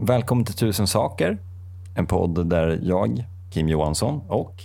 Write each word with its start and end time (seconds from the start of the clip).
Välkommen 0.00 0.44
till 0.44 0.54
Tusen 0.54 0.86
saker. 0.86 1.38
En 1.94 2.06
podd 2.06 2.46
där 2.46 2.80
jag, 2.82 3.24
Kim 3.50 3.68
Johansson 3.68 4.20
och 4.28 4.62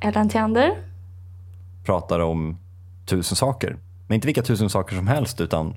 Ellen 0.00 0.28
Theander. 0.28 0.76
pratar 1.84 2.20
om 2.20 2.56
tusen 3.06 3.36
saker. 3.36 3.76
Men 4.06 4.14
inte 4.14 4.26
vilka 4.26 4.42
tusen 4.42 4.70
saker 4.70 4.96
som 4.96 5.06
helst 5.06 5.40
utan 5.40 5.74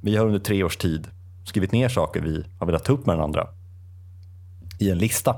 vi 0.00 0.16
har 0.16 0.26
under 0.26 0.38
tre 0.38 0.62
års 0.62 0.76
tid 0.76 1.08
skrivit 1.44 1.72
ner 1.72 1.88
saker 1.88 2.20
vi 2.20 2.44
har 2.58 2.66
velat 2.66 2.84
ta 2.84 2.92
upp 2.92 3.06
med 3.06 3.16
varandra 3.16 3.48
i 4.78 4.90
en 4.90 4.98
lista. 4.98 5.36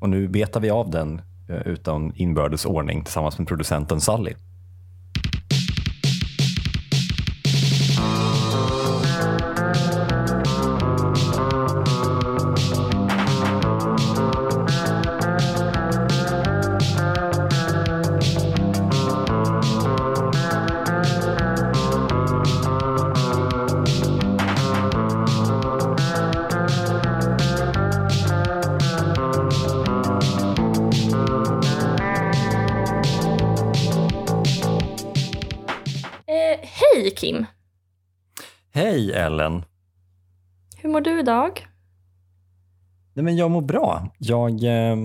Och 0.00 0.08
nu 0.08 0.28
betar 0.28 0.60
vi 0.60 0.70
av 0.70 0.90
den 0.90 1.22
eh, 1.48 1.56
utan 1.56 2.12
inbördes 2.16 2.64
ordning 2.66 3.04
tillsammans 3.04 3.38
med 3.38 3.48
producenten 3.48 4.00
Sally. 4.00 4.34
Idag? 41.22 41.66
Nej, 43.14 43.24
men 43.24 43.36
jag 43.36 43.50
mår 43.50 43.60
bra. 43.60 44.08
Jag 44.18 44.64
eh, 44.64 44.96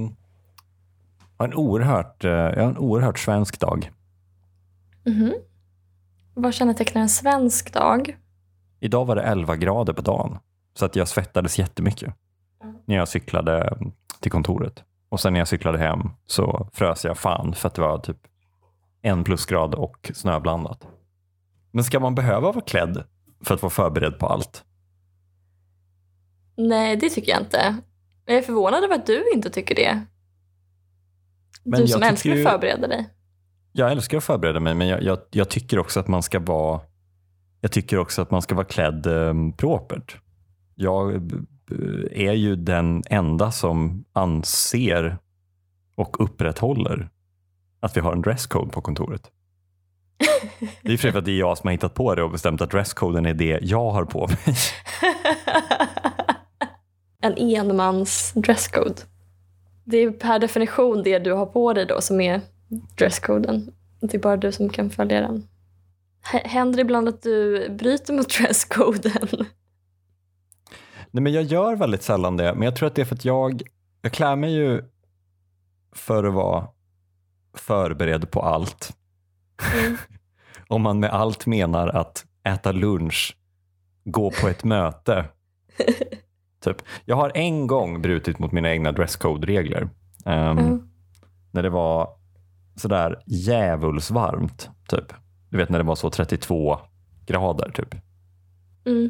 har 1.37 1.47
en 1.47 1.53
oerhört, 1.53 2.23
eh, 2.23 2.31
jag 2.31 2.61
har 2.61 2.69
en 2.69 2.77
oerhört 2.77 3.19
svensk 3.19 3.59
dag. 3.59 3.91
Mhm. 5.05 5.33
Vad 6.33 6.53
kännetecknar 6.53 7.01
en 7.01 7.09
svensk 7.09 7.73
dag? 7.73 8.17
Idag 8.79 9.05
var 9.05 9.15
det 9.15 9.21
11 9.21 9.55
grader 9.55 9.93
på 9.93 10.01
dagen, 10.01 10.37
så 10.73 10.85
att 10.85 10.95
jag 10.95 11.07
svettades 11.07 11.59
jättemycket 11.59 12.13
när 12.85 12.95
jag 12.95 13.07
cyklade 13.07 13.77
till 14.19 14.31
kontoret. 14.31 14.83
Och 15.09 15.19
sen 15.19 15.33
när 15.33 15.39
jag 15.39 15.47
cyklade 15.47 15.77
hem 15.77 16.09
så 16.25 16.69
frös 16.73 17.05
jag 17.05 17.17
fan 17.17 17.53
för 17.53 17.67
att 17.67 17.75
det 17.75 17.81
var 17.81 17.97
typ 17.99 18.17
en 19.01 19.23
plusgrad 19.23 19.75
och 19.75 20.11
snöblandat. 20.13 20.87
Men 21.71 21.83
ska 21.83 21.99
man 21.99 22.15
behöva 22.15 22.51
vara 22.51 22.65
klädd 22.65 23.03
för 23.43 23.53
att 23.55 23.61
vara 23.61 23.69
förberedd 23.69 24.19
på 24.19 24.27
allt? 24.27 24.63
Nej, 26.57 26.95
det 26.95 27.09
tycker 27.09 27.31
jag 27.31 27.41
inte. 27.41 27.77
Jag 28.25 28.37
är 28.37 28.41
förvånad 28.41 28.83
över 28.83 28.95
att 28.95 29.05
du 29.05 29.31
inte 29.33 29.49
tycker 29.49 29.75
det. 29.75 30.01
Men 31.63 31.81
du 31.81 31.87
som 31.87 32.03
älskar 32.03 32.31
att 32.31 32.51
förbereda 32.51 32.87
dig. 32.87 33.09
Jag 33.71 33.91
älskar 33.91 34.17
att 34.17 34.23
förbereda 34.23 34.59
mig, 34.59 34.75
men 34.75 34.87
jag, 34.87 35.03
jag, 35.03 35.19
jag 35.31 35.49
tycker 35.49 35.79
också 35.79 35.99
att 35.99 36.07
man 36.07 36.23
ska 36.23 36.39
vara 36.39 36.81
jag 37.61 37.71
tycker 37.71 37.97
också 37.97 38.21
att 38.21 38.31
man 38.31 38.41
ska 38.41 38.55
vara 38.55 38.65
klädd 38.65 39.07
eh, 39.07 39.33
propert. 39.57 40.17
Jag 40.75 41.15
eh, 41.15 42.27
är 42.27 42.33
ju 42.33 42.55
den 42.55 43.03
enda 43.09 43.51
som 43.51 44.05
anser 44.13 45.17
och 45.95 46.23
upprätthåller 46.23 47.09
att 47.79 47.97
vi 47.97 48.01
har 48.01 48.13
en 48.13 48.21
dresscode 48.21 48.71
på 48.71 48.81
kontoret. 48.81 49.31
Det 50.81 50.93
är 50.93 50.97
för 50.97 51.17
att 51.17 51.25
det 51.25 51.31
är 51.31 51.39
jag 51.39 51.57
som 51.57 51.67
har 51.67 51.71
hittat 51.71 51.93
på 51.93 52.15
det 52.15 52.23
och 52.23 52.31
bestämt 52.31 52.61
att 52.61 52.71
dresscoden 52.71 53.25
är 53.25 53.33
det 53.33 53.59
jag 53.61 53.91
har 53.91 54.05
på 54.05 54.27
mig. 54.27 54.37
en 57.27 57.37
enmans 57.37 58.33
dresscode. 58.35 59.01
Det 59.83 59.97
är 59.97 60.11
per 60.11 60.39
definition 60.39 61.03
det 61.03 61.19
du 61.19 61.33
har 61.33 61.45
på 61.45 61.73
dig 61.73 61.85
då 61.85 62.01
som 62.01 62.21
är 62.21 62.41
dresscoden. 62.97 63.73
Det 63.99 64.17
är 64.17 64.21
bara 64.21 64.37
du 64.37 64.51
som 64.51 64.69
kan 64.69 64.89
följa 64.89 65.21
den. 65.21 65.47
Händer 66.23 66.77
det 66.77 66.81
ibland 66.81 67.07
att 67.07 67.21
du 67.21 67.69
bryter 67.69 68.13
mot 68.13 68.37
dresscoden? 68.39 69.27
Nej, 71.11 71.23
men 71.23 71.33
jag 71.33 71.43
gör 71.43 71.75
väldigt 71.75 72.03
sällan 72.03 72.37
det, 72.37 72.53
men 72.53 72.63
jag 72.63 72.75
tror 72.75 72.87
att 72.87 72.95
det 72.95 73.01
är 73.01 73.05
för 73.05 73.15
att 73.15 73.25
jag, 73.25 73.61
jag 74.01 74.11
klär 74.11 74.35
mig 74.35 74.53
ju 74.53 74.83
för 75.91 76.23
att 76.23 76.33
vara 76.33 76.67
förberedd 77.53 78.31
på 78.31 78.41
allt. 78.41 78.97
Mm. 79.75 79.97
Om 80.67 80.81
man 80.81 80.99
med 80.99 81.09
allt 81.09 81.45
menar 81.45 81.87
att 81.87 82.25
äta 82.43 82.71
lunch, 82.71 83.37
gå 84.03 84.31
på 84.41 84.47
ett 84.47 84.63
möte. 84.63 85.25
typ. 86.63 86.77
Jag 87.05 87.15
har 87.15 87.31
en 87.35 87.67
gång 87.67 88.01
brutit 88.01 88.39
mot 88.39 88.51
mina 88.51 88.69
egna 88.71 88.91
dresscode-regler. 88.91 89.89
Ehm, 90.25 90.57
Mm. 90.57 90.89
När 91.51 91.63
det 91.63 91.69
var 91.69 92.09
sådär 92.75 93.23
djävulsvarmt. 93.25 94.69
Typ. 94.87 95.13
Du 95.49 95.57
vet 95.57 95.69
när 95.69 95.77
det 95.79 95.83
var 95.85 95.95
så 95.95 96.09
32 96.09 96.79
grader. 97.25 97.71
typ. 97.71 97.95
Mm. 98.85 99.09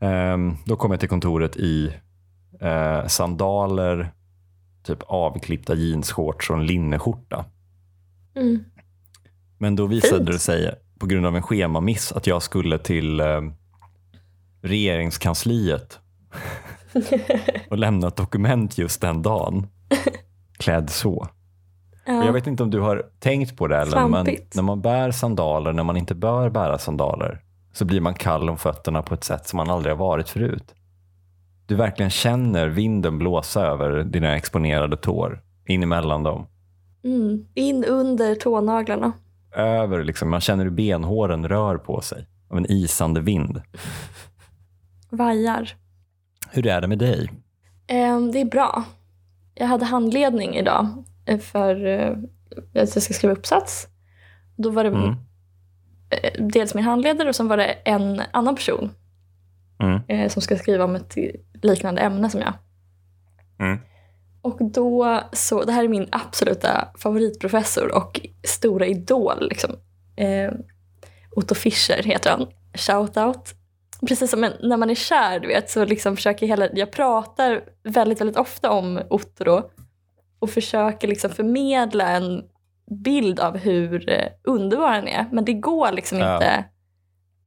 Ehm, 0.00 0.56
då 0.66 0.76
kom 0.76 0.90
jag 0.90 1.00
till 1.00 1.08
kontoret 1.08 1.56
i 1.56 1.92
eh, 2.60 3.06
sandaler, 3.06 4.12
typ 4.82 5.02
avklippta 5.02 5.74
jeansshorts 5.74 6.50
och 6.50 6.56
en 6.56 6.66
linneskjorta. 6.66 7.44
Mm. 8.36 8.64
Men 9.58 9.76
då 9.76 9.86
visade 9.86 10.16
Fint. 10.16 10.26
det 10.26 10.38
sig 10.38 10.74
på 10.98 11.06
grund 11.06 11.26
av 11.26 11.36
en 11.36 11.42
schemamiss 11.42 12.12
att 12.12 12.26
jag 12.26 12.42
skulle 12.42 12.78
till 12.78 13.20
eh, 13.20 13.40
regeringskansliet 14.62 15.98
och 17.70 17.78
lämna 17.78 18.08
ett 18.08 18.16
dokument 18.16 18.78
just 18.78 19.00
den 19.00 19.22
dagen. 19.22 19.66
Klädd 20.58 20.90
så. 20.90 21.28
Ja. 22.06 22.24
Jag 22.24 22.32
vet 22.32 22.46
inte 22.46 22.62
om 22.62 22.70
du 22.70 22.80
har 22.80 23.06
tänkt 23.18 23.56
på 23.56 23.66
det, 23.66 23.76
Ellen, 23.76 24.10
men 24.10 24.26
när 24.54 24.62
man 24.62 24.82
bär 24.82 25.10
sandaler 25.10 25.72
när 25.72 25.84
man 25.84 25.96
inte 25.96 26.14
bör 26.14 26.50
bära 26.50 26.78
sandaler 26.78 27.42
så 27.72 27.84
blir 27.84 28.00
man 28.00 28.14
kall 28.14 28.50
om 28.50 28.58
fötterna 28.58 29.02
på 29.02 29.14
ett 29.14 29.24
sätt 29.24 29.48
som 29.48 29.56
man 29.56 29.70
aldrig 29.70 29.94
har 29.94 29.98
varit 29.98 30.28
förut. 30.28 30.74
Du 31.66 31.74
verkligen 31.74 32.10
känner 32.10 32.68
vinden 32.68 33.18
blåsa 33.18 33.66
över 33.66 34.04
dina 34.04 34.36
exponerade 34.36 34.96
tår, 34.96 35.42
in 35.66 35.82
emellan 35.82 36.22
dem. 36.22 36.46
Mm. 37.04 37.46
In 37.54 37.84
under 37.84 38.34
tånaglarna. 38.34 39.12
Över, 39.54 40.04
liksom, 40.04 40.30
man 40.30 40.40
känner 40.40 40.64
hur 40.64 40.70
benhåren 40.70 41.48
rör 41.48 41.78
på 41.78 42.00
sig 42.00 42.26
av 42.50 42.56
en 42.56 42.70
isande 42.70 43.20
vind. 43.20 43.62
Vajar. 45.10 45.74
Hur 46.50 46.66
är 46.66 46.80
det 46.80 46.86
med 46.88 46.98
dig? 46.98 47.30
Ehm, 47.86 48.32
det 48.32 48.40
är 48.40 48.44
bra. 48.44 48.84
Jag 49.54 49.66
hade 49.66 49.84
handledning 49.84 50.54
idag 50.56 51.04
eh, 51.26 51.38
för 51.38 51.86
eh, 51.86 52.10
att 52.82 52.94
jag 52.94 53.02
ska 53.02 53.14
skriva 53.14 53.32
uppsats. 53.34 53.88
Då 54.56 54.70
var 54.70 54.84
det 54.84 54.90
Mm. 54.90 55.14
eh, 56.10 56.44
dels 56.46 56.74
min 56.74 56.84
handledare 56.84 57.28
och 57.28 57.36
sen 57.36 57.48
var 57.48 57.56
det 57.56 57.64
en 57.64 58.22
annan 58.32 58.54
person 58.56 58.90
Mm. 59.78 60.30
som 60.30 60.42
ska 60.42 60.56
skriva 60.56 60.84
om 60.84 60.96
ett 60.96 61.16
liknande 61.62 62.00
ämne 62.00 62.30
som 62.30 62.40
jag. 62.40 62.52
Mm. 63.58 63.78
Och 64.42 64.58
då 64.70 65.20
så, 65.32 65.64
det 65.64 65.72
här 65.72 65.84
är 65.84 65.88
min 65.88 66.08
absoluta 66.12 66.88
favoritprofessor 66.98 67.94
och 67.96 68.20
stora 68.44 68.86
idol. 68.86 69.48
Liksom. 69.48 69.70
Eh, 70.16 70.52
Otto 71.36 71.54
Fischer 71.54 72.02
heter 72.02 72.30
han. 72.30 72.46
Shout 72.74 73.16
out. 73.16 73.54
Precis 74.08 74.30
som 74.30 74.40
när 74.62 74.76
man 74.76 74.90
är 74.90 74.94
kär, 74.94 75.40
du 75.40 75.48
vet, 75.48 75.70
så 75.70 75.84
liksom 75.84 76.16
försöker 76.16 76.46
hela, 76.46 76.68
jag 76.72 76.90
pratar 76.90 77.64
väldigt, 77.82 78.20
väldigt 78.20 78.36
ofta 78.36 78.70
om 78.70 79.00
Otto 79.10 79.62
och 80.38 80.50
försöker 80.50 81.08
liksom 81.08 81.30
förmedla 81.30 82.08
en 82.08 82.42
bild 83.04 83.40
av 83.40 83.56
hur 83.56 84.10
eh, 84.10 84.26
underbar 84.44 84.88
han 84.88 85.08
är. 85.08 85.26
Men 85.32 85.44
det 85.44 85.52
går 85.52 85.92
liksom 85.92 86.18
Ja. 86.18 86.34
inte. 86.34 86.64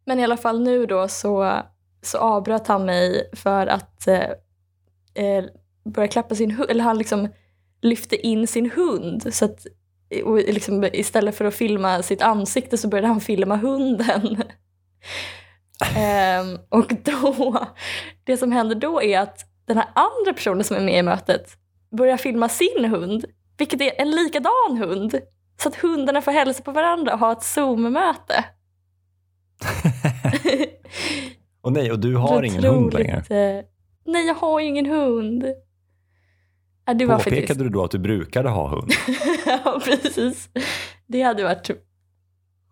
Men 0.06 0.20
i 0.20 0.24
alla 0.24 0.38
fall 0.38 0.62
nu 0.62 0.86
då 0.86 1.08
så, 1.08 1.60
så 2.02 2.18
avbröt 2.18 2.68
han 2.68 2.86
mig 2.86 3.30
för 3.34 3.68
att 3.68 4.08
eh, 4.08 4.30
eh, 5.14 5.46
börja 5.86 6.08
klappa 6.08 6.36
sin 6.36 6.52
hund, 6.52 6.70
eller 6.70 6.84
han 6.84 6.98
liksom 6.98 7.28
lyfte 7.82 8.28
in 8.28 8.48
sin 8.48 8.72
hund. 8.72 9.34
Så 9.34 9.46
att, 9.46 9.66
och 10.24 10.36
liksom, 10.38 10.84
istället 10.94 11.36
för 11.36 11.46
att 11.46 11.56
filma 11.56 12.02
sitt 12.04 12.22
ansikte 12.22 12.78
så 12.78 12.88
började 12.88 13.08
han 13.08 13.22
filma 13.22 13.56
hunden. 13.56 14.44
Ehm, 15.96 16.58
och 16.70 16.94
då, 17.04 17.68
det 18.24 18.38
som 18.38 18.52
händer 18.52 18.76
då 18.76 19.02
är 19.02 19.20
att 19.20 19.46
den 19.68 19.78
här 19.78 19.88
andra 19.96 20.34
personen 20.34 20.64
som 20.64 20.78
är 20.78 20.82
med 20.82 21.00
i 21.00 21.04
mötet 21.04 21.58
börjar 21.98 22.18
filma 22.18 22.50
sin 22.50 22.86
hund, 22.86 23.26
vilket 23.58 23.82
är 23.82 24.02
en 24.02 24.12
likadan 24.12 24.78
hund. 24.78 25.20
Så 25.62 25.70
att 25.70 25.76
hundarna 25.76 26.22
får 26.22 26.32
hälsa 26.32 26.64
på 26.64 26.72
varandra 26.72 27.14
och 27.14 27.20
ha 27.20 27.32
ett 27.32 27.44
Zoom-möte. 27.44 28.46
Och 31.62 31.74
nej, 31.74 31.92
och 31.92 32.00
du 32.00 32.16
har 32.16 32.44
ingen 32.44 32.64
hund 32.64 32.94
längre. 32.94 33.18
eh, 33.18 33.66
Nej, 34.06 34.28
jag 34.28 34.36
har 34.36 34.60
ju 34.60 34.66
ingen 34.68 34.86
hund. 34.86 35.46
Ja, 36.86 36.94
det 36.94 37.06
var 37.06 37.18
Påpekade 37.18 37.42
faktiskt... 37.42 37.60
du 37.60 37.70
då 37.70 37.84
att 37.84 37.92
du 37.92 38.00
brukade 38.00 38.50
ha 38.50 38.68
hund? 38.68 38.92
ja, 39.46 39.82
precis. 39.86 40.50
Det 41.08 41.22
hade 41.22 41.44
varit, 41.44 41.70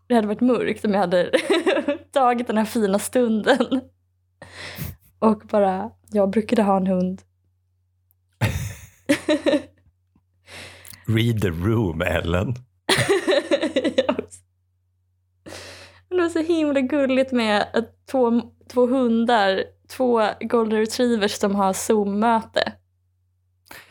det 0.07 0.15
hade 0.15 0.27
varit 0.27 0.41
mörkt 0.41 0.85
om 0.85 0.91
jag 0.93 0.99
hade 0.99 1.31
tagit 2.17 2.47
den 2.47 2.57
här 2.57 2.65
fina 2.65 2.99
stunden. 2.99 3.81
Och 5.19 5.41
bara, 5.51 5.91
jag 6.11 6.29
brukade 6.29 6.63
ha 6.63 6.77
en 6.77 6.87
hund. 6.87 7.21
Read 11.05 11.41
the 11.41 11.49
room, 11.49 12.01
Ellen. 12.01 12.47
det 16.09 16.15
var 16.15 16.29
så 16.29 16.39
himla 16.39 16.81
gulligt 16.81 17.31
med 17.31 17.67
att 17.73 18.07
två, 18.11 18.41
två 18.67 18.87
hundar, 18.87 19.63
två 19.89 20.21
golden 20.41 20.79
retrievers 20.79 21.31
som 21.31 21.55
har 21.55 21.73
Zoom-möte. 21.73 22.73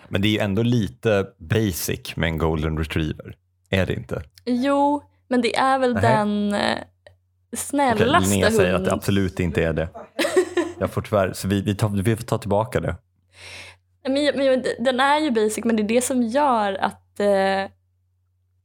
Men 0.08 0.22
det 0.22 0.28
är 0.28 0.32
ju 0.32 0.38
ändå 0.38 0.62
lite 0.62 1.26
basic 1.38 2.16
med 2.16 2.28
en 2.28 2.38
golden 2.38 2.78
retriever. 2.78 3.36
Är 3.70 3.86
det 3.86 3.94
inte? 3.94 4.22
Jo, 4.44 5.02
men 5.28 5.40
det 5.40 5.56
är 5.56 5.78
väl 5.78 5.94
Nej. 5.94 6.02
den 6.02 6.54
snällaste 7.56 8.16
Okej, 8.18 8.30
Linnea 8.30 8.50
säger 8.50 8.74
att 8.74 8.84
det 8.84 8.92
absolut 8.92 9.40
inte 9.40 9.64
är 9.64 9.72
det. 9.72 9.88
Jag 10.78 10.90
får 10.90 11.02
tyvärr, 11.02 11.32
så 11.32 11.48
vi, 11.48 11.60
vi, 11.60 11.74
tar, 11.74 11.88
vi 11.88 12.16
får 12.16 12.24
ta 12.24 12.38
tillbaka 12.38 12.80
det. 12.80 12.96
Men, 14.02 14.12
men, 14.12 14.64
den 14.78 15.00
är 15.00 15.18
ju 15.18 15.30
basic, 15.30 15.64
men 15.64 15.76
det 15.76 15.82
är 15.82 15.88
det 15.88 16.00
som 16.02 16.22
gör 16.22 16.72
att, 16.74 17.20
eh, 17.20 17.70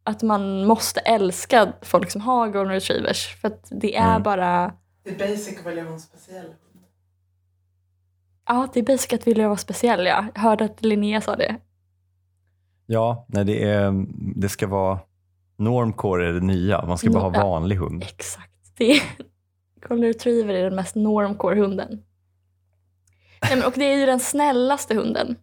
att 0.03 0.21
man 0.21 0.65
måste 0.65 0.99
älska 0.99 1.73
folk 1.81 2.11
som 2.11 2.21
har 2.21 2.47
golden 2.47 2.73
retrievers. 2.73 3.35
För 3.41 3.47
att 3.47 3.67
det 3.71 3.95
är 3.95 4.09
Mm. 4.09 4.23
bara, 4.23 4.73
Det 5.03 5.09
är 5.09 5.29
basic 5.29 5.59
att 5.59 5.65
vilja 5.65 5.83
en 5.85 5.99
speciell 5.99 6.45
hund. 6.45 6.85
ja 8.47 8.67
det 8.73 8.79
är 8.79 8.83
basic 8.83 9.13
att 9.13 9.27
vilja 9.27 9.47
vara 9.47 9.57
speciell 9.57 10.05
ja. 10.05 10.25
Jag 10.35 10.41
hörde 10.41 10.65
att 10.65 10.81
Linnea 10.85 11.21
sa 11.21 11.35
det. 11.35 11.55
Ja, 12.85 13.25
nej, 13.27 13.45
det, 13.45 13.63
är, 13.63 14.05
det 14.41 14.49
ska 14.49 14.67
vara 14.67 14.99
normcore 15.57 16.27
är 16.29 16.33
det 16.33 16.39
nya. 16.39 16.85
Man 16.85 16.97
ska 16.97 17.09
bara 17.09 17.23
ha 17.23 17.29
vanlig 17.29 17.75
hund. 17.75 18.03
Exakt. 18.03 18.51
Det 18.77 18.91
är, 18.91 19.01
golden 19.87 20.07
retriever 20.07 20.53
är 20.53 20.63
den 20.63 20.75
mest 20.75 20.95
normcore 20.95 21.59
hunden. 21.59 22.03
Nej, 23.41 23.55
men, 23.57 23.65
och 23.67 23.73
det 23.75 23.85
är 23.85 23.97
ju 23.97 24.05
den 24.05 24.19
snällaste 24.19 24.95
hunden. 24.95 25.35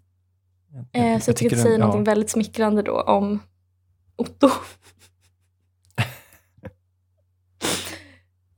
Eh, 0.93 1.19
så 1.21 1.31
jag 1.31 1.37
tycker 1.37 1.57
det 1.57 1.63
säger 1.63 1.71
den- 1.71 1.81
någonting 1.81 2.05
väldigt 2.05 2.31
smickrande 2.31 2.83
då 2.83 3.01
om 3.01 3.41
Otto. 4.17 4.49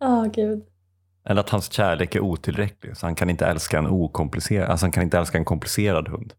Åh 0.00 0.26
gud. 0.32 0.64
Eller 1.25 1.40
att 1.40 1.50
hans 1.50 1.73
kärlek 1.73 2.14
är 2.14 2.20
otillräcklig, 2.20 2.96
så 2.96 3.06
han 3.06 3.14
kan 3.14 3.31
inte 3.31 3.46
älska 3.46 3.78
en 3.78 3.87
okomplicerad, 3.87 4.70
alltså 4.70 4.84
han 4.87 4.93
kan 4.93 5.02
inte 5.02 5.19
älska 5.19 5.38
en 5.38 5.44
komplicerad 5.44 6.08
hund. 6.08 6.34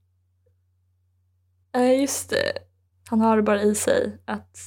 Eh, 1.75 1.99
just 2.01 2.29
det. 2.29 2.51
Han 3.09 3.21
har 3.21 3.41
bara 3.41 3.61
i 3.61 3.75
sig 3.75 4.17
att 4.25 4.57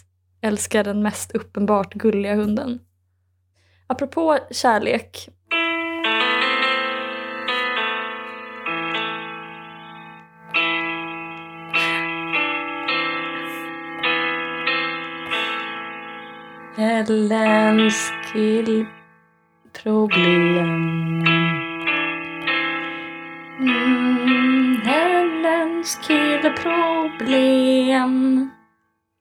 älska 0.40 0.82
den 0.82 1.02
mest 1.02 1.30
uppenbart 1.32 1.94
gulliga 1.94 2.34
hunden. 2.34 2.78
Apropå 3.94 4.38
kärlek. 4.50 5.28
Ellens 16.78 18.12
killproblem 18.32 21.24
Mm, 23.60 24.80
Hellens 24.84 25.98
killproblem. 26.06 28.50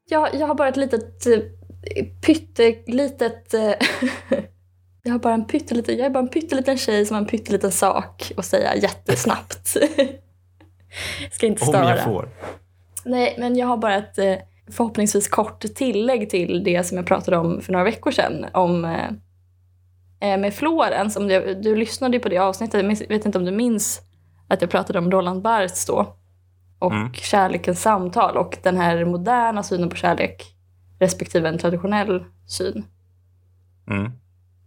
Jag, 0.10 0.36
jag 0.36 0.48
har 0.48 0.56
bara 0.56 0.68
ett 0.68 0.78
litet 0.78 1.28
eh, 1.28 1.40
pyttelitet... 2.26 3.54
Eh, 3.54 3.74
jag 5.04 5.12
har 5.12 5.20
bara 5.20 5.34
en 5.34 5.46
pytteliten, 5.46 5.98
jag 5.98 6.06
är 6.06 6.10
bara 6.10 6.20
en 6.24 6.30
pytteliten 6.30 6.78
tjej 6.78 7.06
som 7.06 7.14
har 7.16 7.22
en 7.22 7.28
pytteliten 7.28 7.72
sak 7.72 8.32
att 8.38 8.46
säga 8.46 8.76
jättesnabbt. 8.76 9.68
Ska 11.32 11.48
inte 11.48 11.62
Om 11.62 11.68
störa. 11.68 11.90
jag 11.96 12.04
får. 12.04 12.30
Nej, 13.06 13.36
men 13.40 13.56
jag 13.56 13.68
har 13.68 13.78
bara 13.78 13.96
ett 13.96 14.18
eh, 14.18 14.36
förhoppningsvis 14.72 15.28
kort 15.28 15.60
tillägg 15.76 16.30
till 16.30 16.64
det 16.64 16.84
som 16.84 16.98
jag 16.98 17.06
pratade 17.06 17.38
om 17.38 17.62
för 17.62 17.72
några 17.74 17.86
veckor 17.86 18.12
sedan. 18.12 18.46
Om 18.54 18.86
eh, 18.86 19.08
eh, 20.20 20.40
med 20.40 20.54
Florens. 20.54 21.16
Om 21.16 21.28
du, 21.28 21.54
du 21.64 21.76
lyssnade 21.76 22.18
ju 22.18 22.24
på 22.24 22.30
det 22.30 22.38
avsnittet. 22.38 23.00
Jag 23.02 23.08
vet 23.10 23.26
inte 23.26 23.38
om 23.38 23.46
du 23.46 23.52
minns 23.52 24.02
att 24.48 24.62
jag 24.62 24.70
pratade 24.70 25.00
om 25.00 25.12
Roland 25.12 25.42
Barthes 25.42 25.86
då. 25.86 26.16
Och 26.80 26.92
Mm. 26.92 27.14
kärlekens 27.14 27.82
samtal 27.82 28.38
och 28.38 28.58
den 28.64 28.78
här 28.78 29.06
moderna 29.06 29.64
synen 29.64 29.90
på 29.90 29.96
kärlek 29.96 30.56
respektive 31.00 31.50
en 31.50 31.58
traditionell 31.58 32.26
syn. 32.48 32.86
Mm. 33.90 34.12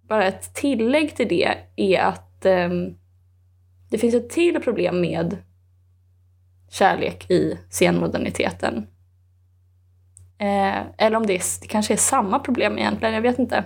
Bara 0.08 0.25
ett 0.25 0.55
tillägg 0.55 1.17
till 1.17 1.29
det 1.29 1.56
är 1.76 2.00
att 2.00 2.44
eh, 2.44 2.70
det 3.91 3.99
finns 3.99 4.14
ett 4.14 4.31
till 4.31 4.61
problem 4.61 5.00
med 5.00 5.37
kärlek 6.70 7.31
i 7.31 7.58
senmoderniteten. 7.70 8.87
Eh, 10.38 10.82
eller 10.99 11.17
om 11.17 11.26
det, 11.26 11.35
är, 11.35 11.61
det 11.61 11.67
kanske 11.67 11.94
är 11.94 11.99
samma 11.99 12.38
problem 12.38 12.79
egentligen, 12.79 13.14
jag 13.14 13.23
vet 13.23 13.38
inte. 13.38 13.64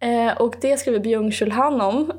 Eh, 0.00 0.36
och 0.36 0.54
det 0.60 0.76
skriver 0.76 1.00
Byung-Chul 1.00 1.50
Han 1.50 1.80
om. 1.80 2.12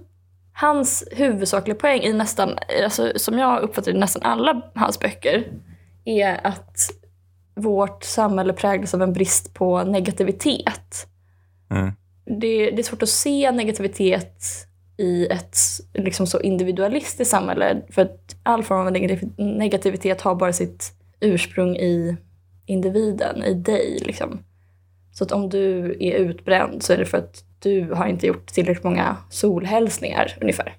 Hans 0.53 1.03
huvudsakliga 1.11 1.75
poäng 1.75 2.01
i 2.01 2.13
nästan, 2.13 2.57
alltså, 2.83 3.11
som 3.15 3.39
jag 3.39 3.61
uppfattar 3.61 3.91
det, 3.91 3.97
i 3.97 3.99
nästan 3.99 4.23
alla 4.23 4.71
hans 4.75 4.99
böcker 4.99 5.47
är 6.05 6.47
att 6.47 6.89
vårt 7.55 8.03
samhälle 8.03 8.53
präglas 8.53 8.93
av 8.93 9.01
en 9.01 9.13
brist 9.13 9.53
på 9.53 9.83
negativitet 9.83 11.07
Mm 11.69 11.93
det, 12.27 12.71
det 12.71 12.79
är 12.79 12.83
svårt 12.83 13.03
att 13.03 13.09
se 13.09 13.51
negativitet 13.51 14.43
i 14.97 15.25
ett 15.25 15.57
liksom 15.93 16.27
så 16.27 16.41
individualistiskt 16.41 17.31
samhälle. 17.31 17.81
För 17.89 18.01
att 18.01 18.35
all 18.43 18.63
form 18.63 18.87
av 18.87 18.91
negativitet 19.37 20.21
har 20.21 20.35
bara 20.35 20.53
sitt 20.53 20.93
ursprung 21.19 21.75
i 21.75 22.17
individen, 22.65 23.43
i 23.43 23.53
dig. 23.53 23.99
Liksom. 24.05 24.39
Så 25.13 25.23
att 25.23 25.31
om 25.31 25.49
du 25.49 25.97
är 25.99 26.15
utbränd 26.15 26.83
så 26.83 26.93
är 26.93 26.97
det 26.97 27.05
för 27.05 27.17
att 27.17 27.43
du 27.59 27.91
har 27.93 28.07
inte 28.07 28.27
gjort 28.27 28.47
tillräckligt 28.47 28.83
många 28.83 29.17
solhälsningar 29.29 30.37
ungefär. 30.41 30.75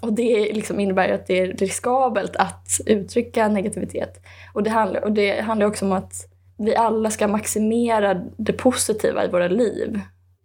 Och 0.00 0.12
det 0.12 0.52
liksom 0.52 0.80
innebär 0.80 1.08
ju 1.08 1.14
att 1.14 1.26
det 1.26 1.40
är 1.40 1.46
riskabelt 1.46 2.36
att 2.36 2.80
uttrycka 2.86 3.48
negativitet. 3.48 4.20
Och 4.54 4.62
det, 4.62 4.70
handlar, 4.70 5.04
och 5.04 5.12
det 5.12 5.40
handlar 5.40 5.66
också 5.66 5.84
om 5.84 5.92
att 5.92 6.28
vi 6.58 6.76
alla 6.76 7.10
ska 7.10 7.28
maximera 7.28 8.14
det 8.36 8.52
positiva 8.52 9.24
i 9.24 9.28
våra 9.28 9.48
liv. 9.48 10.00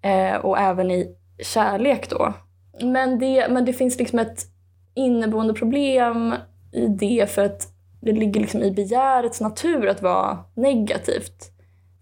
Eh, 0.07 0.35
och 0.35 0.59
även 0.59 0.91
i 0.91 1.15
kärlek 1.39 2.09
då. 2.09 2.33
Men 2.81 3.19
det, 3.19 3.47
men 3.49 3.65
det 3.65 3.73
finns 3.73 3.99
liksom 3.99 4.19
ett 4.19 4.45
inneboende 4.93 5.53
problem 5.53 6.35
i 6.71 6.87
det 6.87 7.29
för 7.29 7.45
att 7.45 7.67
det 8.01 8.11
ligger 8.11 8.41
liksom 8.41 8.63
i 8.63 8.71
begärets 8.71 9.41
natur 9.41 9.87
att 9.87 10.01
vara 10.01 10.37
negativt. 10.53 11.51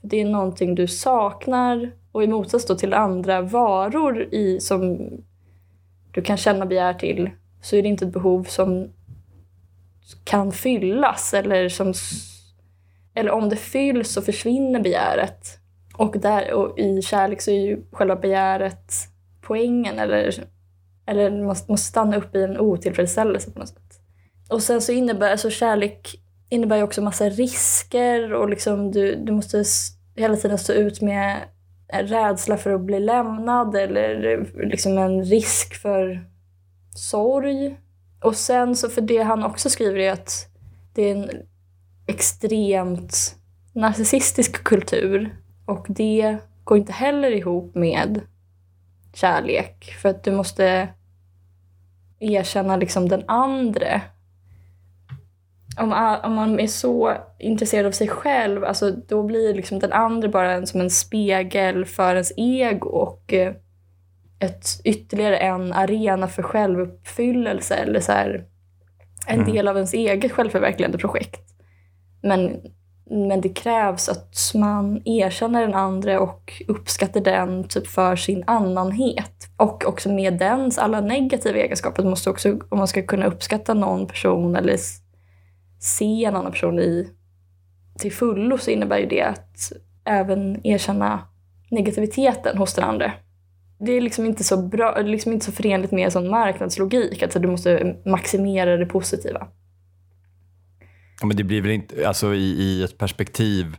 Det 0.01 0.21
är 0.21 0.25
någonting 0.25 0.75
du 0.75 0.87
saknar 0.87 1.91
och 2.11 2.23
i 2.23 2.27
motsats 2.27 2.65
då 2.65 2.75
till 2.75 2.93
andra 2.93 3.41
varor 3.41 4.21
i, 4.21 4.59
som 4.59 5.09
du 6.11 6.21
kan 6.21 6.37
känna 6.37 6.65
begär 6.65 6.93
till 6.93 7.29
så 7.61 7.75
är 7.75 7.81
det 7.81 7.87
inte 7.87 8.05
ett 8.05 8.13
behov 8.13 8.43
som 8.43 8.89
kan 10.23 10.51
fyllas 10.51 11.33
eller 11.33 11.69
som 11.69 11.93
eller 13.13 13.31
om 13.31 13.49
det 13.49 13.55
fylls 13.55 14.11
så 14.11 14.21
försvinner 14.21 14.79
begäret. 14.79 15.59
Och, 15.97 16.19
där, 16.19 16.53
och 16.53 16.79
i 16.79 17.01
kärlek 17.01 17.41
så 17.41 17.51
är 17.51 17.59
ju 17.59 17.83
själva 17.91 18.15
begäret 18.15 18.93
poängen 19.41 19.99
eller, 19.99 20.43
eller 21.07 21.43
måste, 21.43 21.71
måste 21.71 21.87
stanna 21.87 22.17
upp 22.17 22.35
i 22.35 22.43
en 22.43 22.59
otillfredsställelse 22.59 23.51
på 23.51 23.59
något 23.59 23.69
sätt. 23.69 24.01
Och 24.49 24.63
sen 24.63 24.81
så 24.81 24.91
innebär 24.91 25.31
alltså 25.31 25.49
kärlek 25.49 26.21
innebär 26.49 26.77
ju 26.77 26.83
också 26.83 27.01
massa 27.01 27.29
risker 27.29 28.33
och 28.33 28.49
liksom 28.49 28.91
du, 28.91 29.15
du 29.15 29.31
måste 29.31 29.63
hela 30.15 30.35
tiden 30.35 30.57
stå 30.57 30.73
ut 30.73 31.01
med 31.01 31.37
en 31.87 32.07
rädsla 32.07 32.57
för 32.57 32.71
att 32.71 32.81
bli 32.81 32.99
lämnad 32.99 33.75
eller 33.75 34.39
liksom 34.67 34.97
en 34.97 35.23
risk 35.23 35.75
för 35.75 36.29
sorg. 36.95 37.77
Och 38.23 38.35
sen 38.35 38.75
så 38.75 38.89
för 38.89 39.01
det 39.01 39.21
han 39.21 39.43
också 39.43 39.69
skriver 39.69 39.99
är 39.99 40.11
att 40.11 40.47
det 40.93 41.01
är 41.01 41.15
en 41.15 41.29
extremt 42.07 43.35
narcissistisk 43.73 44.63
kultur 44.63 45.35
och 45.65 45.85
det 45.89 46.37
går 46.63 46.77
inte 46.77 46.93
heller 46.93 47.31
ihop 47.31 47.75
med 47.75 48.21
kärlek 49.13 49.95
för 50.01 50.09
att 50.09 50.23
du 50.23 50.31
måste 50.31 50.87
erkänna 52.19 52.75
liksom 52.75 53.09
den 53.09 53.23
andre. 53.27 54.01
Om, 55.79 56.19
om 56.23 56.33
man 56.33 56.59
är 56.59 56.67
så 56.67 57.17
intresserad 57.39 57.85
av 57.85 57.91
sig 57.91 58.07
själv, 58.07 58.63
alltså, 58.63 58.91
då 58.91 59.23
blir 59.23 59.53
liksom 59.53 59.79
den 59.79 59.93
andra 59.93 60.29
bara 60.29 60.53
en, 60.53 60.67
som 60.67 60.81
en 60.81 60.89
spegel 60.89 61.85
för 61.85 62.11
ens 62.11 62.33
ego 62.37 62.89
och 62.89 63.33
eh, 63.33 63.53
ett, 64.39 64.67
ytterligare 64.83 65.37
en 65.37 65.73
arena 65.73 66.27
för 66.27 66.43
självuppfyllelse 66.43 67.75
eller 67.75 67.99
så 67.99 68.11
här, 68.11 68.45
en 69.27 69.39
Mm. 69.39 69.53
del 69.53 69.67
av 69.67 69.75
ens 69.75 69.93
eget 69.93 70.31
självförverkligande 70.31 70.97
projekt. 70.97 71.41
Men 72.21 72.61
men 73.09 73.41
det 73.41 73.49
krävs 73.49 74.09
att 74.09 74.51
man 74.55 75.01
erkänner 75.05 75.61
den 75.61 75.73
andra 75.73 76.19
och 76.19 76.63
uppskattar 76.67 77.21
den 77.21 77.63
typ 77.63 77.87
för 77.87 78.15
sin 78.15 78.43
annanhet. 78.47 79.49
Och 79.57 79.85
också 79.85 80.09
med 80.09 80.39
dens 80.39 80.77
alla 80.77 81.01
negativa 81.01 81.57
egenskaper. 81.57 82.03
Man 82.03 82.09
måste 82.09 82.29
också, 82.29 82.59
om 82.69 82.77
man 82.77 82.87
ska 82.87 83.01
kunna 83.01 83.25
uppskatta 83.25 83.73
någon 83.73 84.07
person 84.07 84.55
eller 84.55 84.77
se 85.79 86.25
en 86.25 86.35
annan 86.35 86.51
person 86.51 86.79
i, 86.79 87.09
till 87.99 88.11
fullo 88.11 88.57
så 88.57 88.71
innebär 88.71 88.97
ju 88.97 89.05
det 89.05 89.21
att 89.21 89.71
även 90.05 90.67
erkänna 90.67 91.21
negativiteten 91.71 92.57
hos 92.57 92.73
den 92.73 92.83
andra. 92.83 93.11
Det 93.79 93.91
är 93.91 94.01
liksom 94.01 94.25
inte 94.25 94.43
så 94.43 94.57
bra, 94.57 95.01
liksom 95.01 95.33
inte 95.33 95.45
så 95.45 95.51
förenligt 95.51 95.91
med 95.91 96.13
sån 96.13 96.29
marknadslogik. 96.29 97.23
Alltså 97.23 97.39
du 97.39 97.47
måste 97.47 97.95
maximera 98.05 98.77
det 98.77 98.85
positiva. 98.85 99.47
Ja, 101.21 101.27
men 101.27 101.37
det 101.37 101.43
blir 101.43 101.61
väl 101.61 101.71
inte, 101.71 102.07
alltså 102.07 102.33
i, 102.33 102.43
i 102.43 102.83
ett 102.83 102.97
perspektiv 102.97 103.77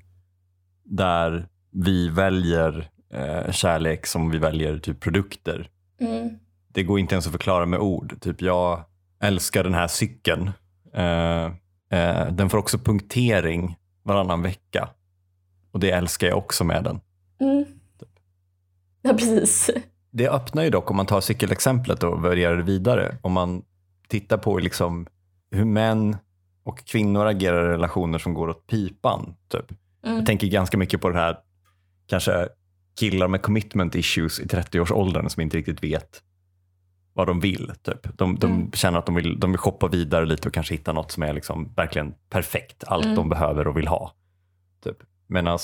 där 0.85 1.49
vi 1.71 2.09
väljer 2.09 2.91
eh, 3.13 3.53
kärlek 3.53 4.07
som 4.07 4.31
vi 4.31 4.39
väljer 4.39 4.79
typ 4.79 5.01
produkter. 5.01 5.71
Mm. 6.01 6.39
Det 6.69 6.83
går 6.83 6.99
inte 6.99 7.15
ens 7.15 7.27
att 7.27 7.33
förklara 7.33 7.67
med 7.67 7.81
ord. 7.81 8.21
Typ 8.21 8.43
jag 8.43 8.85
älskar 9.21 9.65
den 9.65 9.75
här 9.75 9.89
cykeln. 9.89 10.51
Eh, 10.95 11.45
eh, 11.91 12.33
den 12.33 12.51
får 12.51 12.59
också 12.59 12.79
punktering 12.79 13.77
varannan 14.03 14.43
vecka. 14.43 14.89
Och 15.73 15.81
det 15.81 15.91
älskar 15.91 16.27
jag 16.27 16.39
också 16.39 16.65
med 16.65 16.85
den. 16.85 17.01
Mm. 17.41 17.65
Ja, 19.03 19.13
precis. 19.13 19.71
Det 20.11 20.29
öppnar 20.29 20.63
ju 20.63 20.71
dock, 20.71 20.91
om 20.91 20.97
man 20.97 21.07
tar 21.07 21.21
cykelexemplet 21.21 22.03
och 22.03 22.23
varierar 22.23 22.57
det 22.57 22.63
vidare, 22.63 23.17
om 23.23 23.33
man 23.33 23.63
tittar 24.09 24.39
på 24.39 24.59
liksom 24.59 25.07
hur 25.51 25.65
män 25.65 26.17
och 26.67 26.85
kvinnor 26.85 27.27
agerar 27.27 27.65
i 27.65 27.69
relationer 27.69 28.19
som 28.19 28.35
går 28.35 28.49
åt 28.49 28.67
pipan. 28.67 29.35
Typ. 29.49 29.71
Mm. 30.05 30.17
Jag 30.17 30.27
tänker 30.27 30.47
ganska 30.47 30.79
mycket 30.79 31.01
på 31.01 31.09
det 31.11 31.19
här, 31.19 31.39
kanske 32.07 32.49
killar 33.01 33.29
med 33.29 33.43
commitment 33.43 33.95
issues 33.95 34.41
i 34.41 34.45
30-årsåldern 34.45 35.29
som 35.29 35.43
inte 35.43 35.57
riktigt 35.57 35.83
vet 35.83 36.23
vad 37.13 37.27
de 37.27 37.41
vill. 37.41 37.73
Typ. 37.83 38.19
De, 38.19 38.39
de 38.39 38.53
Mm. 38.53 38.73
känner 38.73 38.99
att 38.99 39.07
de 39.07 39.15
vill, 39.15 39.41
de 39.41 39.51
vill 39.53 39.59
shoppa 39.59 39.89
vidare 39.89 40.27
lite 40.27 40.49
och 40.49 40.55
kanske 40.55 40.75
hitta 40.75 40.93
något 40.93 41.11
som 41.11 41.23
är 41.23 41.33
liksom 41.33 41.73
verkligen 41.77 42.15
perfekt. 42.31 42.85
Allt 42.87 43.05
Mm. 43.05 43.17
de 43.17 43.29
behöver 43.29 43.67
och 43.67 43.77
vill 43.77 43.89
ha. 43.89 44.13
Typ. 44.85 44.97
Medan 45.27 45.59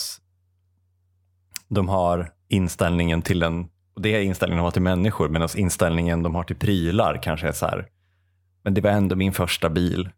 de 1.68 1.88
har 1.88 2.30
inställningen 2.48 3.22
till 3.22 3.42
en, 3.42 3.68
och 3.94 4.02
det 4.02 4.08
är 4.14 4.20
inställningen 4.20 4.58
de 4.58 4.64
har 4.64 4.70
till 4.70 4.82
människor, 4.82 5.28
medan 5.28 5.48
inställningen 5.56 6.22
de 6.22 6.34
har 6.34 6.42
till 6.42 6.56
prylar 6.56 7.20
kanske 7.22 7.48
är 7.48 7.52
så 7.52 7.66
här, 7.66 7.88
men 8.64 8.74
det 8.74 8.80
var 8.80 8.90
ändå 8.90 9.16
min 9.16 9.32
första 9.32 9.68
bil. 9.70 10.10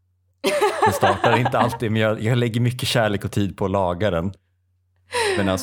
Den 0.84 0.94
startar 0.94 1.36
inte 1.38 1.58
alltid, 1.58 1.92
men 1.92 2.02
jag, 2.02 2.22
jag 2.22 2.38
lägger 2.38 2.60
mycket 2.60 2.88
kärlek 2.88 3.24
och 3.24 3.32
tid 3.32 3.56
på 3.56 3.64
att 3.64 3.70
laga 3.70 4.10
den. 4.10 4.32
Medan 5.38 5.58